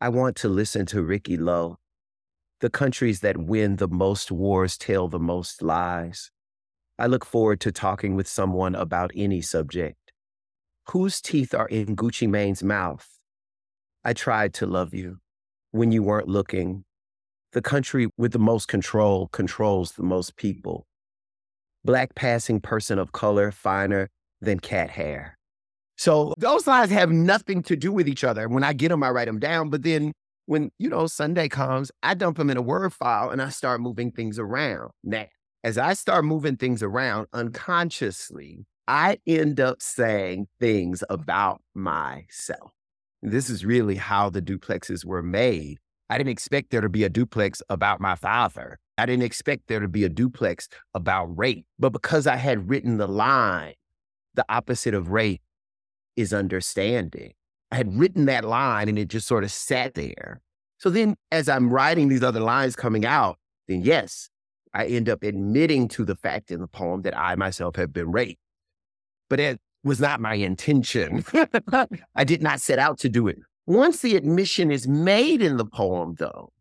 [0.00, 1.76] I want to listen to Ricky Lowe.
[2.60, 6.30] The countries that win the most wars tell the most lies.
[6.98, 10.10] I look forward to talking with someone about any subject.
[10.88, 13.06] Whose teeth are in Gucci Mane's mouth?
[14.02, 15.18] I tried to love you
[15.70, 16.84] when you weren't looking.
[17.52, 20.86] The country with the most control controls the most people.
[21.84, 24.08] Black passing person of color finer
[24.40, 25.36] than cat hair.
[25.96, 28.48] So those lines have nothing to do with each other.
[28.48, 29.70] When I get them, I write them down.
[29.70, 30.12] But then
[30.46, 33.80] when, you know, Sunday comes, I dump them in a Word file and I start
[33.80, 34.90] moving things around.
[35.02, 35.26] Now,
[35.62, 42.72] as I start moving things around unconsciously, I end up saying things about myself.
[43.22, 45.78] This is really how the duplexes were made.
[46.10, 48.78] I didn't expect there to be a duplex about my father.
[48.98, 51.64] I didn't expect there to be a duplex about rape.
[51.78, 53.72] But because I had written the line,
[54.34, 55.40] the opposite of rape
[56.16, 57.32] is understanding.
[57.70, 60.40] I had written that line and it just sort of sat there.
[60.78, 64.28] So then, as I'm writing these other lines coming out, then yes,
[64.72, 68.12] I end up admitting to the fact in the poem that I myself have been
[68.12, 68.40] raped.
[69.30, 71.24] But it was not my intention.
[72.14, 73.38] I did not set out to do it.
[73.66, 76.52] Once the admission is made in the poem, though,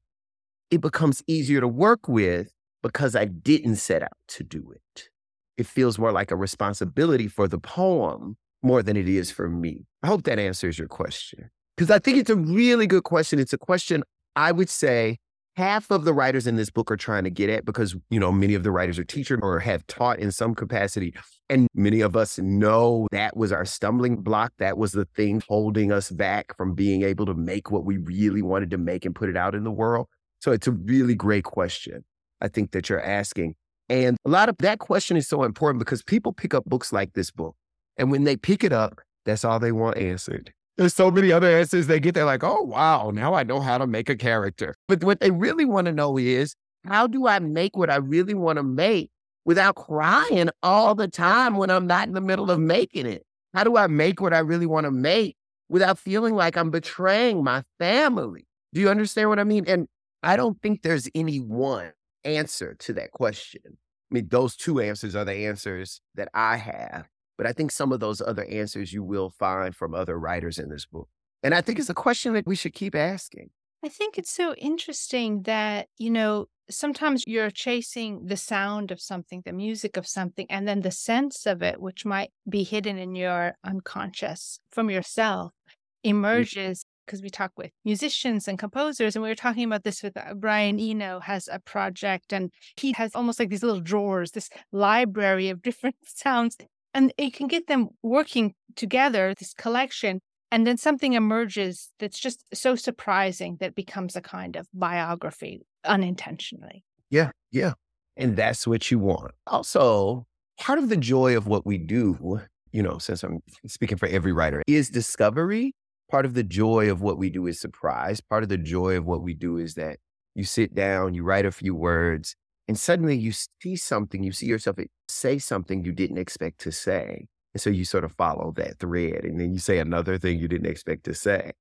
[0.71, 5.09] it becomes easier to work with because I didn't set out to do it.
[5.57, 9.85] It feels more like a responsibility for the poem more than it is for me.
[10.01, 11.49] I hope that answers your question.
[11.75, 13.39] Because I think it's a really good question.
[13.39, 14.03] It's a question
[14.35, 15.17] I would say
[15.55, 18.31] half of the writers in this book are trying to get at because, you know,
[18.31, 21.13] many of the writers are teachers or have taught in some capacity.
[21.49, 24.53] And many of us know that was our stumbling block.
[24.57, 28.41] That was the thing holding us back from being able to make what we really
[28.41, 30.07] wanted to make and put it out in the world.
[30.39, 32.03] So it's a really great question,
[32.41, 33.55] I think, that you're asking.
[33.89, 37.13] And a lot of that question is so important because people pick up books like
[37.13, 37.55] this book.
[37.97, 40.53] And when they pick it up, that's all they want answered.
[40.77, 42.15] There's so many other answers they get.
[42.15, 44.73] They're like, oh, wow, now I know how to make a character.
[44.87, 48.33] But what they really want to know is how do I make what I really
[48.33, 49.11] want to make
[49.45, 53.23] without crying all the time when I'm not in the middle of making it?
[53.53, 55.35] How do I make what I really want to make
[55.69, 58.47] without feeling like I'm betraying my family?
[58.73, 59.65] Do you understand what I mean?
[59.67, 59.87] And
[60.23, 61.91] I don't think there's any one
[62.23, 63.61] answer to that question.
[63.65, 67.07] I mean, those two answers are the answers that I have.
[67.37, 70.69] But I think some of those other answers you will find from other writers in
[70.69, 71.09] this book.
[71.41, 73.49] And I think it's a question that we should keep asking.
[73.83, 79.41] I think it's so interesting that, you know, sometimes you're chasing the sound of something,
[79.45, 83.13] the music of something, and then the sense of it, which might be hidden in
[83.15, 86.09] your unconscious from yourself, mm.
[86.11, 86.85] emerges.
[87.05, 90.33] Because we talk with musicians and composers, and we were talking about this with uh,
[90.35, 95.49] Brian Eno has a project, and he has almost like these little drawers, this library
[95.49, 96.55] of different sounds,
[96.93, 100.19] and you can get them working together, this collection,
[100.51, 106.83] and then something emerges that's just so surprising that becomes a kind of biography unintentionally.
[107.09, 107.73] Yeah, yeah.
[108.17, 109.31] And that's what you want.
[109.47, 110.25] Also,
[110.59, 112.39] part of the joy of what we do,
[112.71, 115.73] you know, since I'm speaking for every writer, is discovery.
[116.11, 118.21] Part of the joy of what we do is surprise.
[118.21, 119.97] Part of the joy of what we do is that
[120.35, 122.35] you sit down, you write a few words,
[122.67, 126.71] and suddenly you see something, you see yourself eh, say something you didn't expect to
[126.71, 127.27] say.
[127.53, 130.47] And so you sort of follow that thread and then you say another thing you
[130.47, 131.51] didn't expect to say.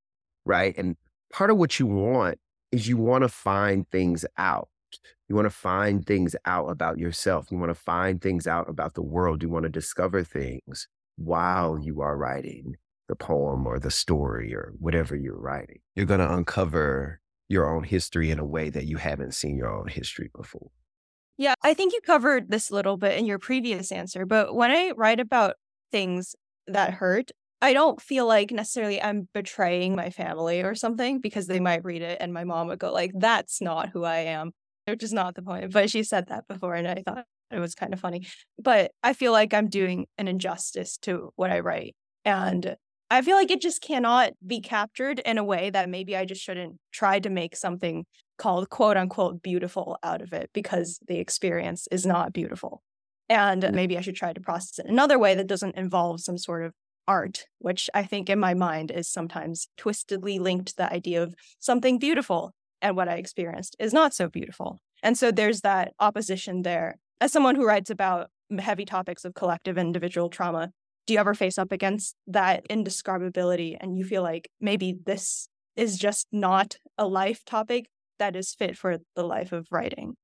[0.46, 0.76] Right.
[0.78, 0.96] And
[1.32, 2.38] part of what you want
[2.70, 4.68] is you want to find things out.
[5.28, 7.50] You want to find things out about yourself.
[7.50, 9.42] You want to find things out about the world.
[9.42, 12.76] You want to discover things while you are writing
[13.08, 15.80] the poem or the story or whatever you're writing.
[15.94, 19.70] You're going to uncover your own history in a way that you haven't seen your
[19.70, 20.70] own history before.
[21.38, 24.70] Yeah, I think you covered this a little bit in your previous answer, but when
[24.70, 25.56] I write about
[25.90, 26.34] things
[26.66, 31.60] that hurt, I don't feel like necessarily I'm betraying my family or something because they
[31.60, 34.52] might read it and my mom would go like, "That's not who I am,"
[34.86, 35.72] which is not the point.
[35.72, 38.26] But she said that before, and I thought it was kind of funny.
[38.58, 42.76] But I feel like I'm doing an injustice to what I write, and
[43.10, 46.42] I feel like it just cannot be captured in a way that maybe I just
[46.42, 48.06] shouldn't try to make something
[48.38, 52.82] called quote unquote beautiful out of it because the experience is not beautiful.
[53.28, 56.64] And maybe I should try to process it another way that doesn't involve some sort
[56.64, 56.72] of
[57.08, 61.34] art, which I think in my mind is sometimes twistedly linked to the idea of
[61.58, 62.52] something beautiful.
[62.80, 64.80] And what I experienced is not so beautiful.
[65.02, 66.98] And so there's that opposition there.
[67.20, 70.70] As someone who writes about heavy topics of collective individual trauma,
[71.06, 75.98] do you ever face up against that indescribability and you feel like maybe this is
[75.98, 77.86] just not a life topic
[78.22, 80.14] that is fit for the life of writing?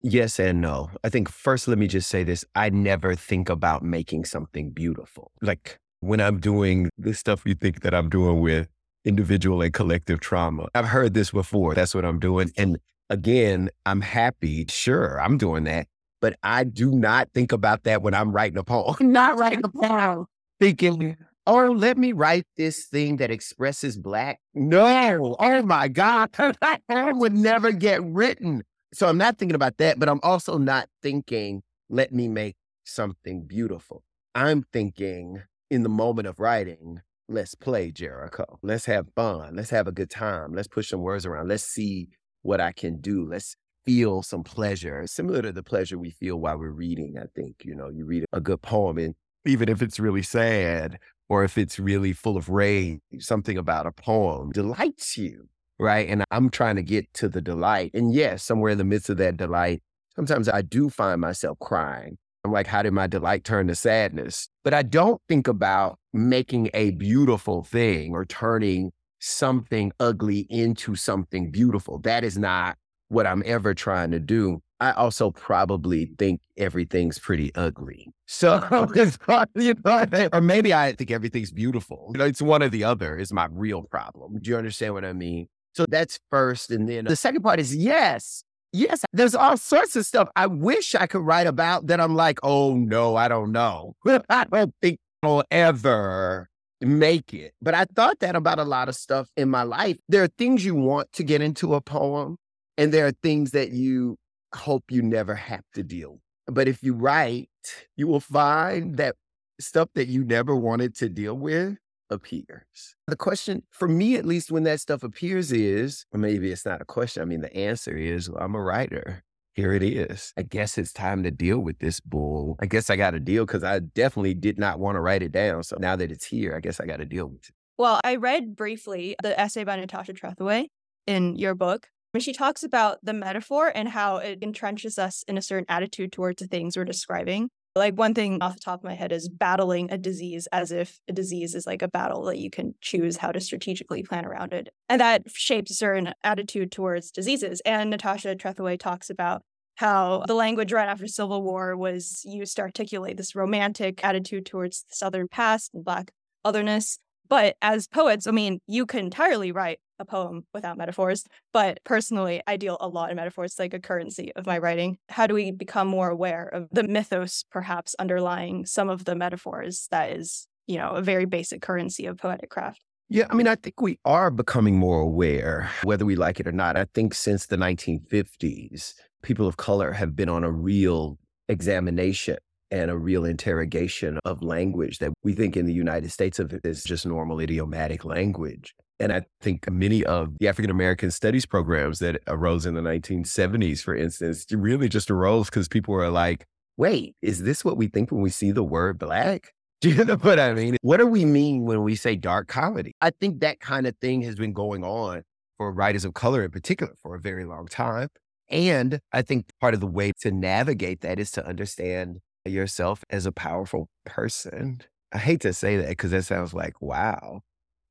[0.00, 0.90] Yes and no.
[1.02, 2.44] I think first, let me just say this.
[2.54, 5.32] I never think about making something beautiful.
[5.42, 8.68] Like when I'm doing the stuff you think that I'm doing with
[9.04, 11.74] individual and collective trauma, I've heard this before.
[11.74, 12.52] That's what I'm doing.
[12.56, 12.78] And
[13.10, 14.66] again, I'm happy.
[14.68, 15.88] Sure, I'm doing that.
[16.20, 18.94] But I do not think about that when I'm writing a poem.
[19.00, 20.26] I'm not writing a poem.
[20.60, 21.16] Thinking,
[21.48, 24.38] or let me write this thing that expresses black.
[24.54, 25.34] No.
[25.38, 26.30] Oh my God.
[26.60, 28.62] That would never get written.
[28.92, 33.46] So I'm not thinking about that, but I'm also not thinking, let me make something
[33.46, 34.04] beautiful.
[34.34, 38.58] I'm thinking in the moment of writing, let's play Jericho.
[38.62, 39.56] Let's have fun.
[39.56, 40.52] Let's have a good time.
[40.52, 41.48] Let's push some words around.
[41.48, 42.08] Let's see
[42.42, 43.26] what I can do.
[43.28, 43.56] Let's
[43.86, 47.16] feel some pleasure, similar to the pleasure we feel while we're reading.
[47.18, 49.14] I think, you know, you read a good poem and
[49.46, 53.92] even if it's really sad or if it's really full of rage, something about a
[53.92, 56.08] poem delights you right?
[56.08, 57.92] And I'm trying to get to the delight.
[57.94, 59.82] And yes, somewhere in the midst of that delight,
[60.16, 62.18] sometimes I do find myself crying.
[62.44, 64.48] I'm like, how did my delight turn to sadness?
[64.64, 71.50] But I don't think about making a beautiful thing or turning something ugly into something
[71.50, 71.98] beautiful.
[71.98, 72.76] That is not
[73.08, 74.60] what I'm ever trying to do.
[74.80, 78.12] I also probably think everything's pretty ugly.
[78.26, 78.88] So,
[79.54, 82.10] you know, or maybe I think everything's beautiful.
[82.12, 84.38] You know, it's one or the other is my real problem.
[84.40, 85.48] Do you understand what I mean?
[85.74, 86.70] So that's first.
[86.70, 88.44] And then the second part is yes.
[88.72, 92.38] Yes, there's all sorts of stuff I wish I could write about that I'm like,
[92.42, 93.94] oh no, I don't know.
[94.28, 96.48] I don't think I'll ever
[96.80, 97.54] make it.
[97.62, 99.96] But I thought that about a lot of stuff in my life.
[100.08, 102.36] There are things you want to get into a poem,
[102.76, 104.16] and there are things that you
[104.54, 106.20] hope you never have to deal.
[106.46, 107.50] But if you write,
[107.96, 109.16] you will find that
[109.60, 111.76] stuff that you never wanted to deal with
[112.10, 112.96] appears.
[113.06, 116.80] The question, for me at least, when that stuff appears is, or maybe it's not
[116.80, 119.22] a question, I mean, the answer is well, I'm a writer.
[119.54, 120.32] here it is.
[120.38, 122.56] I guess it's time to deal with this bull.
[122.60, 125.32] I guess I got to deal because I definitely did not want to write it
[125.32, 125.64] down.
[125.64, 127.54] So now that it's here, I guess I got to deal with it.
[127.76, 130.68] Well, I read briefly the essay by Natasha Trethewey
[131.06, 131.88] in your book.
[132.18, 136.10] And she talks about the metaphor and how it entrenches us in a certain attitude
[136.10, 137.48] towards the things we're describing.
[137.76, 140.98] Like one thing off the top of my head is battling a disease as if
[141.08, 144.52] a disease is like a battle that you can choose how to strategically plan around
[144.52, 144.70] it.
[144.88, 147.62] And that shapes a certain attitude towards diseases.
[147.64, 149.42] And Natasha Trethewey talks about
[149.76, 154.82] how the language right after Civil War was used to articulate this romantic attitude towards
[154.90, 156.10] the Southern past and Black
[156.44, 156.98] otherness.
[157.28, 161.24] But as poets, I mean, you can entirely write a poem without metaphors.
[161.52, 164.98] But personally, I deal a lot in metaphors, it's like a currency of my writing.
[165.08, 169.88] How do we become more aware of the mythos, perhaps underlying some of the metaphors
[169.90, 172.80] that is, you know, a very basic currency of poetic craft?
[173.10, 176.52] Yeah, I mean, I think we are becoming more aware, whether we like it or
[176.52, 176.76] not.
[176.76, 178.92] I think since the 1950s,
[179.22, 181.18] people of color have been on a real
[181.48, 182.36] examination
[182.70, 186.60] and a real interrogation of language that we think in the United States of it
[186.64, 188.74] is just normal idiomatic language.
[189.00, 193.80] And I think many of the African American studies programs that arose in the 1970s,
[193.80, 196.46] for instance, really just arose because people were like,
[196.76, 199.52] wait, is this what we think when we see the word black?
[199.80, 200.76] Do you know what I mean?
[200.82, 202.92] What do we mean when we say dark comedy?
[203.00, 205.22] I think that kind of thing has been going on
[205.56, 208.08] for writers of color in particular for a very long time.
[208.50, 213.26] And I think part of the way to navigate that is to understand yourself as
[213.26, 214.80] a powerful person.
[215.12, 217.42] I hate to say that because that sounds like, wow.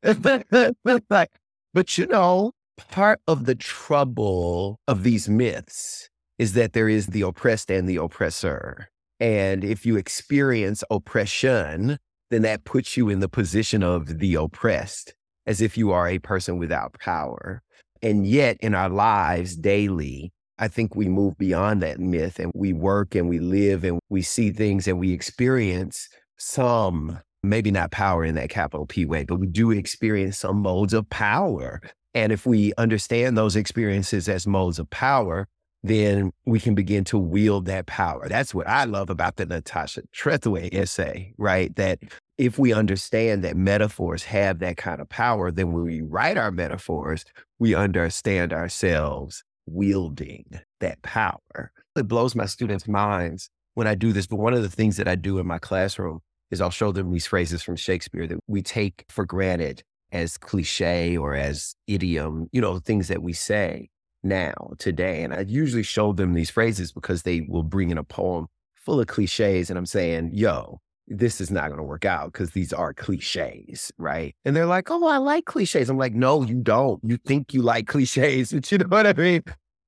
[1.74, 7.22] but, you know, part of the trouble of these myths is that there is the
[7.22, 8.89] oppressed and the oppressor.
[9.20, 11.98] And if you experience oppression,
[12.30, 16.20] then that puts you in the position of the oppressed, as if you are a
[16.20, 17.64] person without power.
[18.02, 22.74] And yet, in our lives daily, I think we move beyond that myth and we
[22.74, 28.23] work and we live and we see things and we experience some, maybe not power
[28.23, 31.81] in that capital P way, but we do experience some modes of power.
[32.13, 35.47] And if we understand those experiences as modes of power,
[35.83, 38.27] then we can begin to wield that power.
[38.27, 41.75] That's what I love about the Natasha Trethewey essay, right?
[41.75, 41.99] That
[42.38, 46.51] if we understand that metaphors have that kind of power, then when we write our
[46.51, 47.25] metaphors,
[47.59, 50.45] we understand ourselves wielding
[50.79, 51.71] that power.
[51.95, 54.27] It blows my students' minds when I do this.
[54.27, 56.21] But one of the things that I do in my classroom
[56.52, 61.18] is I'll show them these phrases from Shakespeare that we take for granted as cliche
[61.18, 63.89] or as idiom, you know, things that we say
[64.24, 65.24] now, today.
[65.24, 69.00] And I usually show them these phrases because they will bring in a poem full
[69.00, 69.70] of cliches.
[69.70, 73.91] And I'm saying, yo, this is not going to work out because these are cliches,
[73.98, 74.36] right?
[74.43, 75.89] And they're like, oh, I like cliches.
[75.89, 77.00] I'm like, no, you don't.
[77.04, 79.43] You think you like cliches, but you know what I mean?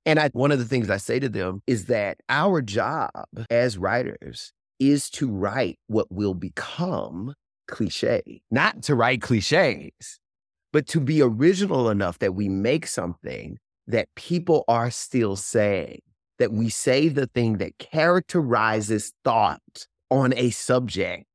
[0.06, 3.12] And I, one of the things I say to them is that our job
[3.50, 7.34] as writers is to write what will become
[7.68, 10.20] cliche, not to write cliches,
[10.72, 13.58] but to be original enough that we make something
[13.88, 16.00] that people are still saying,
[16.38, 21.26] that we say the thing that characterizes thought on a subject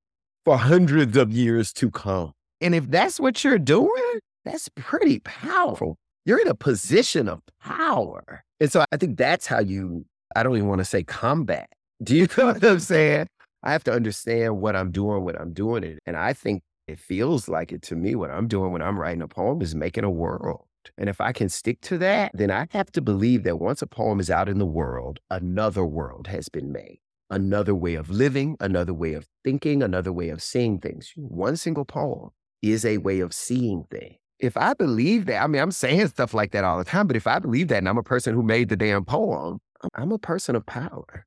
[0.45, 2.33] for hundreds of years to come.
[2.61, 5.97] And if that's what you're doing, that's pretty powerful.
[6.25, 8.45] You're in a position of power.
[8.61, 11.69] And so I think that's how you, I don't even want to say combat.
[12.03, 13.27] Do you know what I'm saying?
[13.65, 15.99] I have to understand what I'm doing when I'm doing it.
[16.07, 18.15] And I think it feels like it to me.
[18.15, 20.67] What I'm doing when I'm writing a poem is making a world.
[20.99, 23.87] And if I can stick to that, then I have to believe that once a
[23.87, 26.99] poem is out in the world, another world has been made
[27.31, 31.13] another way of living, another way of thinking, another way of seeing things.
[31.17, 32.31] One single poem
[32.63, 34.17] is a way of seeing things.
[34.39, 37.17] If I believe that, I mean, I'm saying stuff like that all the time, but
[37.17, 39.59] if I believe that and I'm a person who made the damn poem,
[39.95, 41.27] I'm a person of power.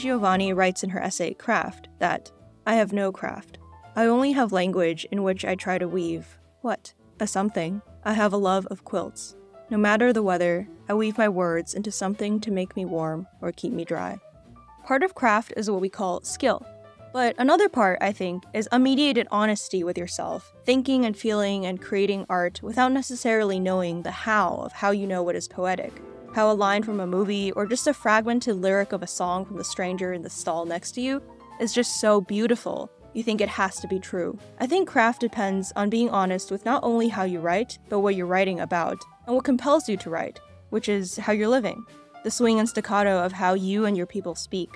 [0.00, 2.32] Giovanni writes in her essay, Craft, that
[2.66, 3.58] I have no craft.
[3.94, 6.94] I only have language in which I try to weave, what?
[7.20, 7.82] A something.
[8.02, 9.36] I have a love of quilts.
[9.68, 13.52] No matter the weather, I weave my words into something to make me warm or
[13.52, 14.18] keep me dry.
[14.84, 16.66] Part of craft is what we call skill.
[17.12, 22.24] But another part, I think, is unmediated honesty with yourself, thinking and feeling and creating
[22.30, 25.92] art without necessarily knowing the how of how you know what is poetic.
[26.32, 29.56] How a line from a movie or just a fragmented lyric of a song from
[29.56, 31.20] the stranger in the stall next to you
[31.58, 34.38] is just so beautiful you think it has to be true.
[34.60, 38.14] I think craft depends on being honest with not only how you write, but what
[38.14, 41.84] you're writing about, and what compels you to write, which is how you're living,
[42.22, 44.70] the swing and staccato of how you and your people speak.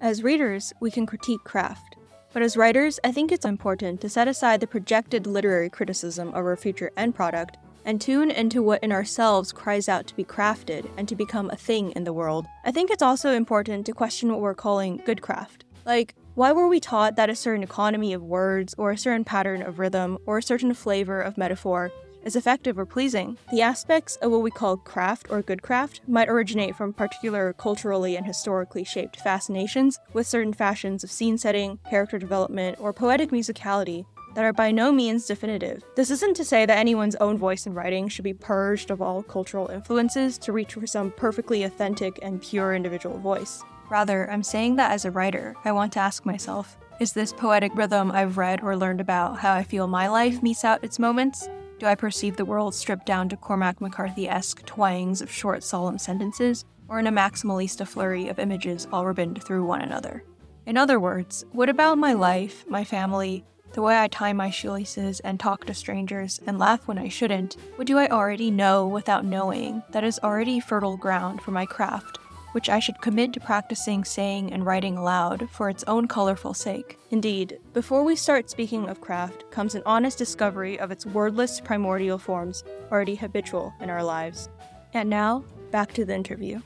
[0.00, 1.96] As readers, we can critique craft.
[2.32, 6.34] But as writers, I think it's important to set aside the projected literary criticism of
[6.44, 10.90] our future end product and tune into what in ourselves cries out to be crafted
[10.98, 12.44] and to become a thing in the world.
[12.64, 15.64] I think it's also important to question what we're calling good craft.
[15.86, 19.62] Like, why were we taught that a certain economy of words, or a certain pattern
[19.62, 21.90] of rhythm, or a certain flavor of metaphor
[22.26, 23.38] is effective or pleasing.
[23.52, 28.16] The aspects of what we call craft or good craft might originate from particular culturally
[28.16, 34.04] and historically shaped fascinations with certain fashions of scene setting, character development, or poetic musicality
[34.36, 35.82] that are by no means definitive.
[35.94, 39.22] This isn't to say that anyone's own voice in writing should be purged of all
[39.22, 43.64] cultural influences to reach for some perfectly authentic and pure individual voice.
[43.88, 47.74] Rather, I'm saying that as a writer, I want to ask myself is this poetic
[47.74, 51.48] rhythm I've read or learned about how I feel my life metes out its moments?
[51.78, 55.98] Do I perceive the world stripped down to Cormac McCarthy esque twangs of short, solemn
[55.98, 60.24] sentences, or in a maximalista flurry of images all ribboned through one another?
[60.66, 63.44] In other words, what about my life, my family,
[63.76, 67.58] the way I tie my shoelaces and talk to strangers and laugh when I shouldn't,
[67.74, 72.18] what do I already know without knowing that is already fertile ground for my craft
[72.52, 76.98] which I should commit to practicing saying and writing aloud for its own colorful sake.
[77.10, 82.16] Indeed, before we start speaking of craft comes an honest discovery of its wordless primordial
[82.16, 84.48] forms already habitual in our lives.
[84.94, 86.62] And now, back to the interview.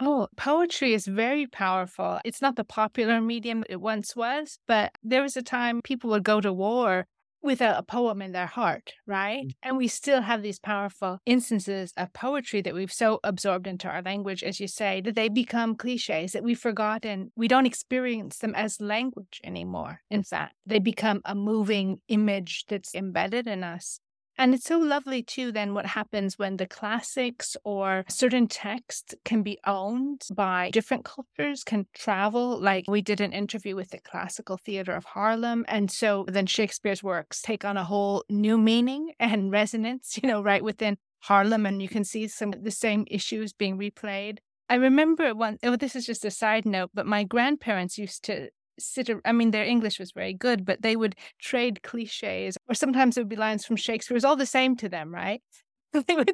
[0.00, 2.20] Oh, poetry is very powerful.
[2.24, 6.22] It's not the popular medium it once was, but there was a time people would
[6.22, 7.06] go to war
[7.42, 9.46] with a, a, poem in their heart, right?
[9.46, 9.54] Mm.
[9.62, 14.02] And we still have these powerful instances of poetry that we've so absorbed into our
[14.02, 17.30] language, as you say, that they become cliches that we've forgotten.
[17.36, 20.00] We don't experience them as language anymore.
[20.10, 24.00] In fact, they become a moving image that's embedded in us.
[24.38, 29.42] And it's so lovely too, then, what happens when the classics or certain texts can
[29.42, 32.60] be owned by different cultures, can travel.
[32.60, 35.64] Like we did an interview with the Classical Theater of Harlem.
[35.66, 40.40] And so then Shakespeare's works take on a whole new meaning and resonance, you know,
[40.40, 41.66] right within Harlem.
[41.66, 44.38] And you can see some of the same issues being replayed.
[44.70, 48.50] I remember one, oh, this is just a side note, but my grandparents used to
[48.78, 53.16] sit i mean their english was very good but they would trade cliches or sometimes
[53.16, 55.42] it would be lines from shakespeare it was all the same to them right
[56.06, 56.30] they would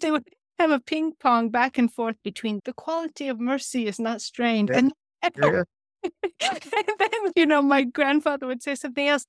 [0.00, 0.24] they would
[0.58, 4.68] have a ping pong back and forth between the quality of mercy is not strained
[4.70, 4.78] yeah.
[4.78, 4.92] and
[6.40, 6.52] yeah.
[6.76, 9.26] and then, you know, my grandfather would say something else.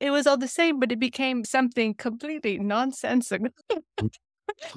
[0.00, 3.48] It was all the same, but it became something completely nonsensical.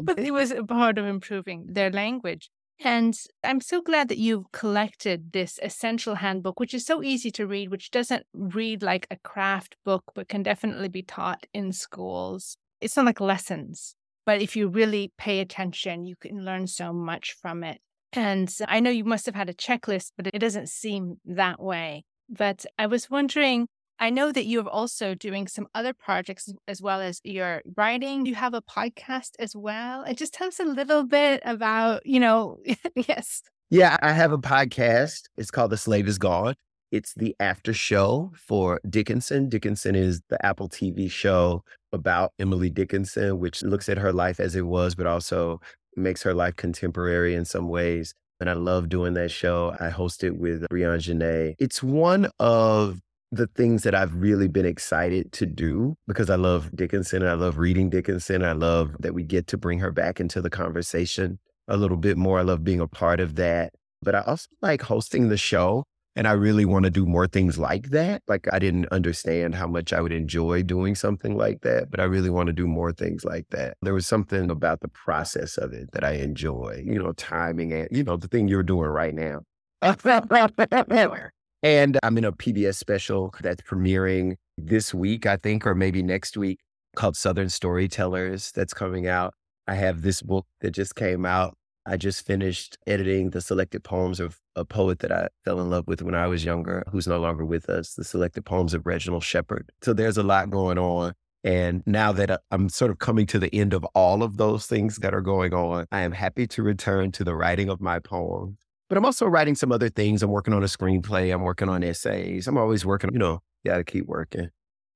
[0.01, 2.49] But it was a part of improving their language.
[2.85, 7.47] And I'm so glad that you've collected this essential handbook, which is so easy to
[7.47, 12.57] read, which doesn't read like a craft book, but can definitely be taught in schools.
[12.81, 17.31] It's not like lessons, but if you really pay attention, you can learn so much
[17.41, 17.79] from it.
[18.11, 22.03] And I know you must have had a checklist, but it doesn't seem that way.
[22.29, 23.67] But I was wondering
[23.99, 28.25] I know that you're also doing some other projects as well as your writing.
[28.25, 30.01] You have a podcast as well.
[30.01, 32.59] And just tell us a little bit about, you know,
[32.95, 33.41] yes.
[33.69, 35.23] Yeah, I have a podcast.
[35.37, 36.55] It's called The Slave is Gone.
[36.91, 39.49] It's the after show for Dickinson.
[39.49, 44.55] Dickinson is the Apple TV show about Emily Dickinson, which looks at her life as
[44.55, 45.59] it was, but also
[45.95, 48.13] makes her life contemporary in some ways.
[48.39, 49.75] And I love doing that show.
[49.79, 51.55] I host it with Brionne Janae.
[51.59, 52.99] It's one of
[53.33, 57.23] the things that I've really been excited to do because I love Dickinson.
[57.23, 58.43] And I love reading Dickinson.
[58.43, 62.17] I love that we get to bring her back into the conversation a little bit
[62.17, 62.39] more.
[62.39, 63.73] I love being a part of that.
[64.01, 65.83] But I also like hosting the show.
[66.15, 68.21] And I really want to do more things like that.
[68.27, 72.03] Like, I didn't understand how much I would enjoy doing something like that, but I
[72.03, 73.77] really want to do more things like that.
[73.81, 77.87] There was something about the process of it that I enjoy, you know, timing and,
[77.89, 79.41] you know, the thing you're doing right now.
[81.63, 86.35] And I'm in a PBS special that's premiering this week, I think, or maybe next
[86.35, 86.59] week
[86.97, 89.33] called Southern Storytellers that's coming out.
[89.65, 91.55] I have this book that just came out.
[91.85, 95.87] I just finished editing the selected poems of a poet that I fell in love
[95.87, 99.23] with when I was younger, who's no longer with us, the selected poems of Reginald
[99.23, 99.71] Shepherd.
[99.81, 101.13] So there's a lot going on.
[101.45, 104.65] And now that uh, I'm sort of coming to the end of all of those
[104.65, 107.99] things that are going on, I am happy to return to the writing of my
[107.99, 108.57] poems
[108.89, 110.23] but I'm also writing some other things.
[110.23, 111.33] I'm working on a screenplay.
[111.33, 112.47] I'm working on essays.
[112.47, 114.49] I'm always working, you know, got to keep working.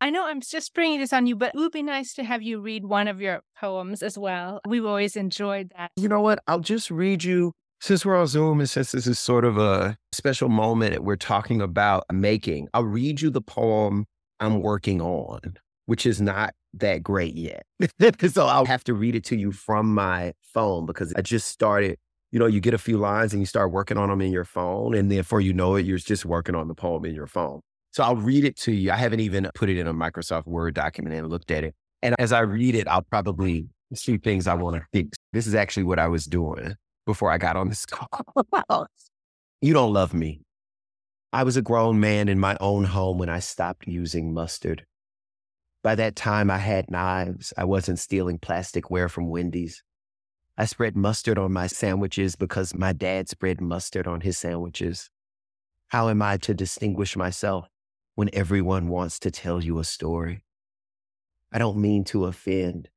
[0.00, 2.42] I know I'm just bringing this on you, but it would be nice to have
[2.42, 4.60] you read one of your poems as well.
[4.68, 5.90] We've always enjoyed that.
[5.96, 6.40] You know what?
[6.46, 9.96] I'll just read you, since we're on Zoom and since this is sort of a
[10.12, 14.04] special moment that we're talking about making, I'll read you the poem
[14.38, 15.40] I'm working on,
[15.86, 17.64] which is not that great yet.
[18.28, 21.98] so I'll have to read it to you from my phone because I just started
[22.36, 24.44] you know, you get a few lines and you start working on them in your
[24.44, 24.94] phone.
[24.94, 27.62] And then before you know it, you're just working on the poem in your phone.
[27.92, 28.92] So I'll read it to you.
[28.92, 31.74] I haven't even put it in a Microsoft Word document and looked at it.
[32.02, 35.16] And as I read it, I'll probably see things I want to fix.
[35.32, 36.74] This is actually what I was doing
[37.06, 38.86] before I got on this call.
[39.62, 40.42] you don't love me.
[41.32, 44.84] I was a grown man in my own home when I stopped using mustard.
[45.82, 47.54] By that time, I had knives.
[47.56, 49.82] I wasn't stealing plasticware from Wendy's.
[50.58, 55.10] I spread mustard on my sandwiches because my dad spread mustard on his sandwiches.
[55.88, 57.68] How am I to distinguish myself
[58.14, 60.42] when everyone wants to tell you a story?
[61.52, 62.88] I don't mean to offend,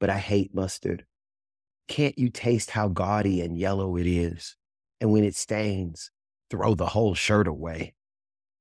[0.00, 1.04] but I hate mustard.
[1.86, 4.56] Can't you taste how gaudy and yellow it is?
[4.98, 6.10] And when it stains,
[6.48, 7.92] throw the whole shirt away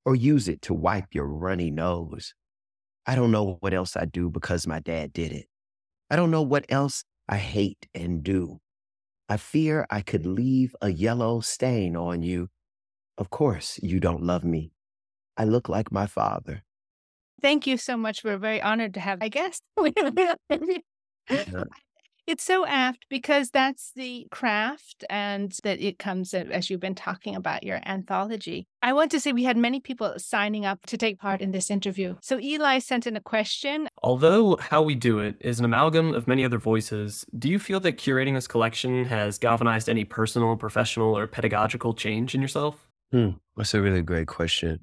[0.04, 2.34] or use it to wipe your runny nose.
[3.06, 5.48] I don't know what else I do because my dad did it.
[6.10, 8.60] I don't know what else I hate and do.
[9.30, 12.50] I fear I could leave a yellow stain on you.
[13.18, 14.74] Of course, you don't love me.
[15.38, 16.64] I look like my father.
[17.42, 18.24] Thank you so much.
[18.26, 19.62] We're very honored to have, I guess.
[22.32, 27.36] It's so apt because that's the craft and that it comes as you've been talking
[27.36, 28.70] about your anthology.
[28.82, 31.70] I want to say we had many people signing up to take part in this
[31.70, 32.16] interview.
[32.22, 33.90] So Eli sent in a question.
[34.02, 37.82] Although How We Do It is an amalgam of many other voices, do you feel
[37.82, 42.88] that curating this collection has galvanized any personal, professional, or pedagogical change in yourself?
[43.12, 44.80] Hmm, that's a really great question.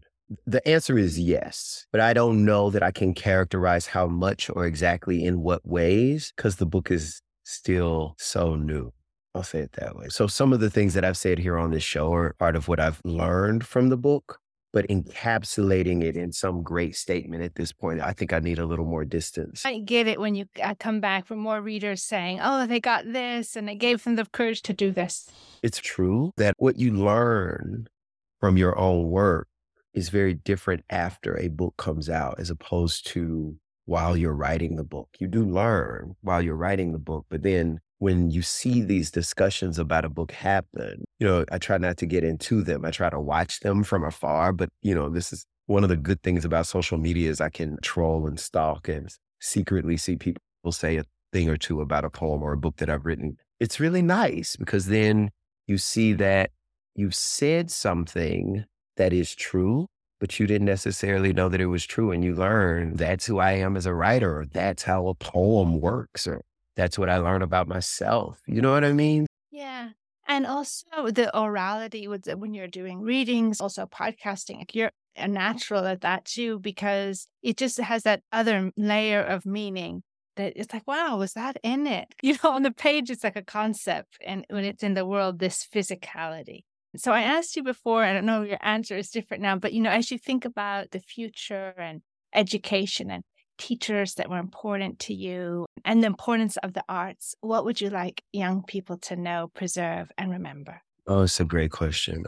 [0.47, 4.67] The answer is yes, but I don't know that I can characterize how much or
[4.67, 8.93] exactly in what ways because the book is still so new.
[9.35, 10.09] I'll say it that way.
[10.09, 12.69] So, some of the things that I've said here on this show are part of
[12.69, 14.41] what I've learned from the book,
[14.73, 18.67] but encapsulating it in some great statement at this point, I think I need a
[18.67, 19.65] little more distance.
[19.65, 20.47] I get it when you
[20.79, 24.27] come back from more readers saying, oh, they got this and it gave them the
[24.27, 25.31] courage to do this.
[25.63, 27.87] It's true that what you learn
[28.41, 29.49] from your own work
[29.95, 33.57] is very different after a book comes out as opposed to
[33.89, 35.09] while you're writing the book.
[35.19, 39.79] You do learn while you're writing the book, but then when you see these discussions
[39.79, 42.85] about a book happen, you know, I try not to get into them.
[42.85, 45.97] I try to watch them from afar, but you know, this is one of the
[45.97, 49.09] good things about social media is I can troll and stalk and
[49.41, 52.91] secretly see people say a thing or two about a poem or a book that
[52.91, 53.39] I've written.
[53.59, 55.31] It's really nice because then
[55.67, 56.51] you see that
[56.95, 58.67] you've said something
[58.99, 59.87] that is true
[60.21, 62.11] but you didn't necessarily know that it was true.
[62.11, 65.81] And you learn that's who I am as a writer, or that's how a poem
[65.81, 66.43] works, or
[66.77, 68.41] that's what I learned about myself.
[68.47, 69.27] You know what I mean?
[69.51, 69.91] Yeah.
[70.27, 76.03] And also the orality with when you're doing readings, also podcasting, you're a natural at
[76.03, 80.03] that too, because it just has that other layer of meaning
[80.37, 82.15] that it's like, wow, was that in it?
[82.23, 84.19] You know, on the page, it's like a concept.
[84.25, 86.65] And when it's in the world, this physicality.
[86.97, 89.83] So I asked you before, I don't know your answer is different now, but you
[89.83, 92.01] know, as you think about the future and
[92.35, 93.23] education and
[93.59, 97.91] teachers that were important to you and the importance of the arts, what would you
[97.91, 100.81] like young people to know, preserve, and remember?
[101.07, 102.25] Oh, it's a great question.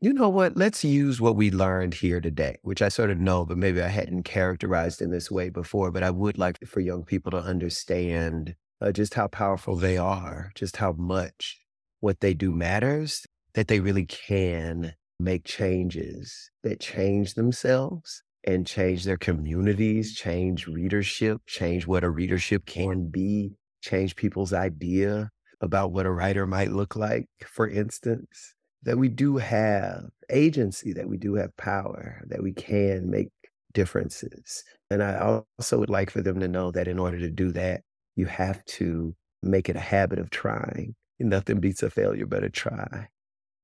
[0.00, 0.56] You know what?
[0.56, 3.88] Let's use what we learned here today, which I sort of know, but maybe I
[3.88, 5.90] hadn't characterized in this way before.
[5.90, 10.52] But I would like for young people to understand uh, just how powerful they are,
[10.54, 11.58] just how much
[12.00, 13.24] what they do matters,
[13.54, 21.40] that they really can make changes that change themselves and change their communities, change readership,
[21.46, 25.30] change what a readership can be, change people's idea
[25.60, 31.08] about what a writer might look like, for instance, that we do have agency, that
[31.08, 33.30] we do have power, that we can make
[33.72, 34.62] differences.
[34.90, 37.82] And I also would like for them to know that in order to do that,
[38.16, 40.94] you have to make it a habit of trying.
[41.18, 43.08] Nothing beats a failure but a try.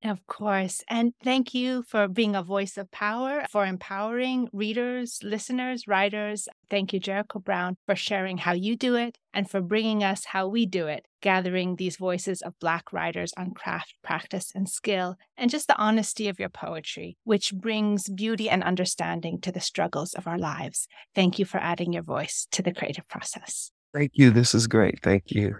[0.02, 0.82] Of course.
[0.88, 6.48] And thank you for being a voice of power, for empowering readers, listeners, writers.
[6.70, 10.48] Thank you, Jericho Brown, for sharing how you do it and for bringing us how
[10.48, 15.50] we do it, gathering these voices of Black writers on craft, practice, and skill, and
[15.50, 20.26] just the honesty of your poetry, which brings beauty and understanding to the struggles of
[20.26, 20.88] our lives.
[21.14, 23.70] Thank you for adding your voice to the creative process.
[23.92, 24.30] Thank you.
[24.30, 25.00] This is great.
[25.02, 25.56] Thank you.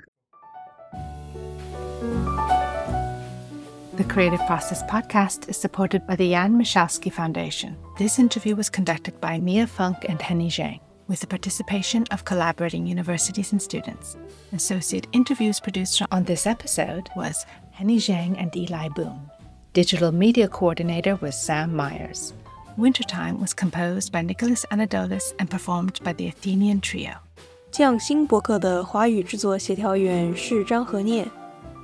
[4.00, 7.78] The Creative Process podcast is supported by the Jan Michalski Foundation.
[7.98, 12.86] This interview was conducted by Mia Funk and Henny Zhang, with the participation of collaborating
[12.86, 14.18] universities and students.
[14.52, 19.30] Associate interviews produced on this episode was Henny Zhang and Eli Boone.
[19.74, 22.34] Digital media coordinator was Sam Myers.
[22.78, 27.16] Wintertime was composed by Nicholas Anadolus and performed by the Athenian Trio.
[27.72, 31.30] 匠心博客的华语制作协调员是张和念。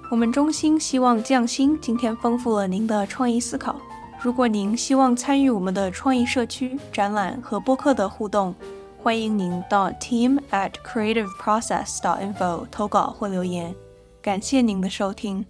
[0.09, 3.74] 我们衷心希望匠心今天丰富了您的创意思考。
[4.20, 8.54] 如果您希望参与我们的创意社区、展览和播客的互动，
[9.02, 13.74] 欢迎您到 team at creativeprocess.info 投稿或留言。
[14.22, 15.44] 感谢您的收听。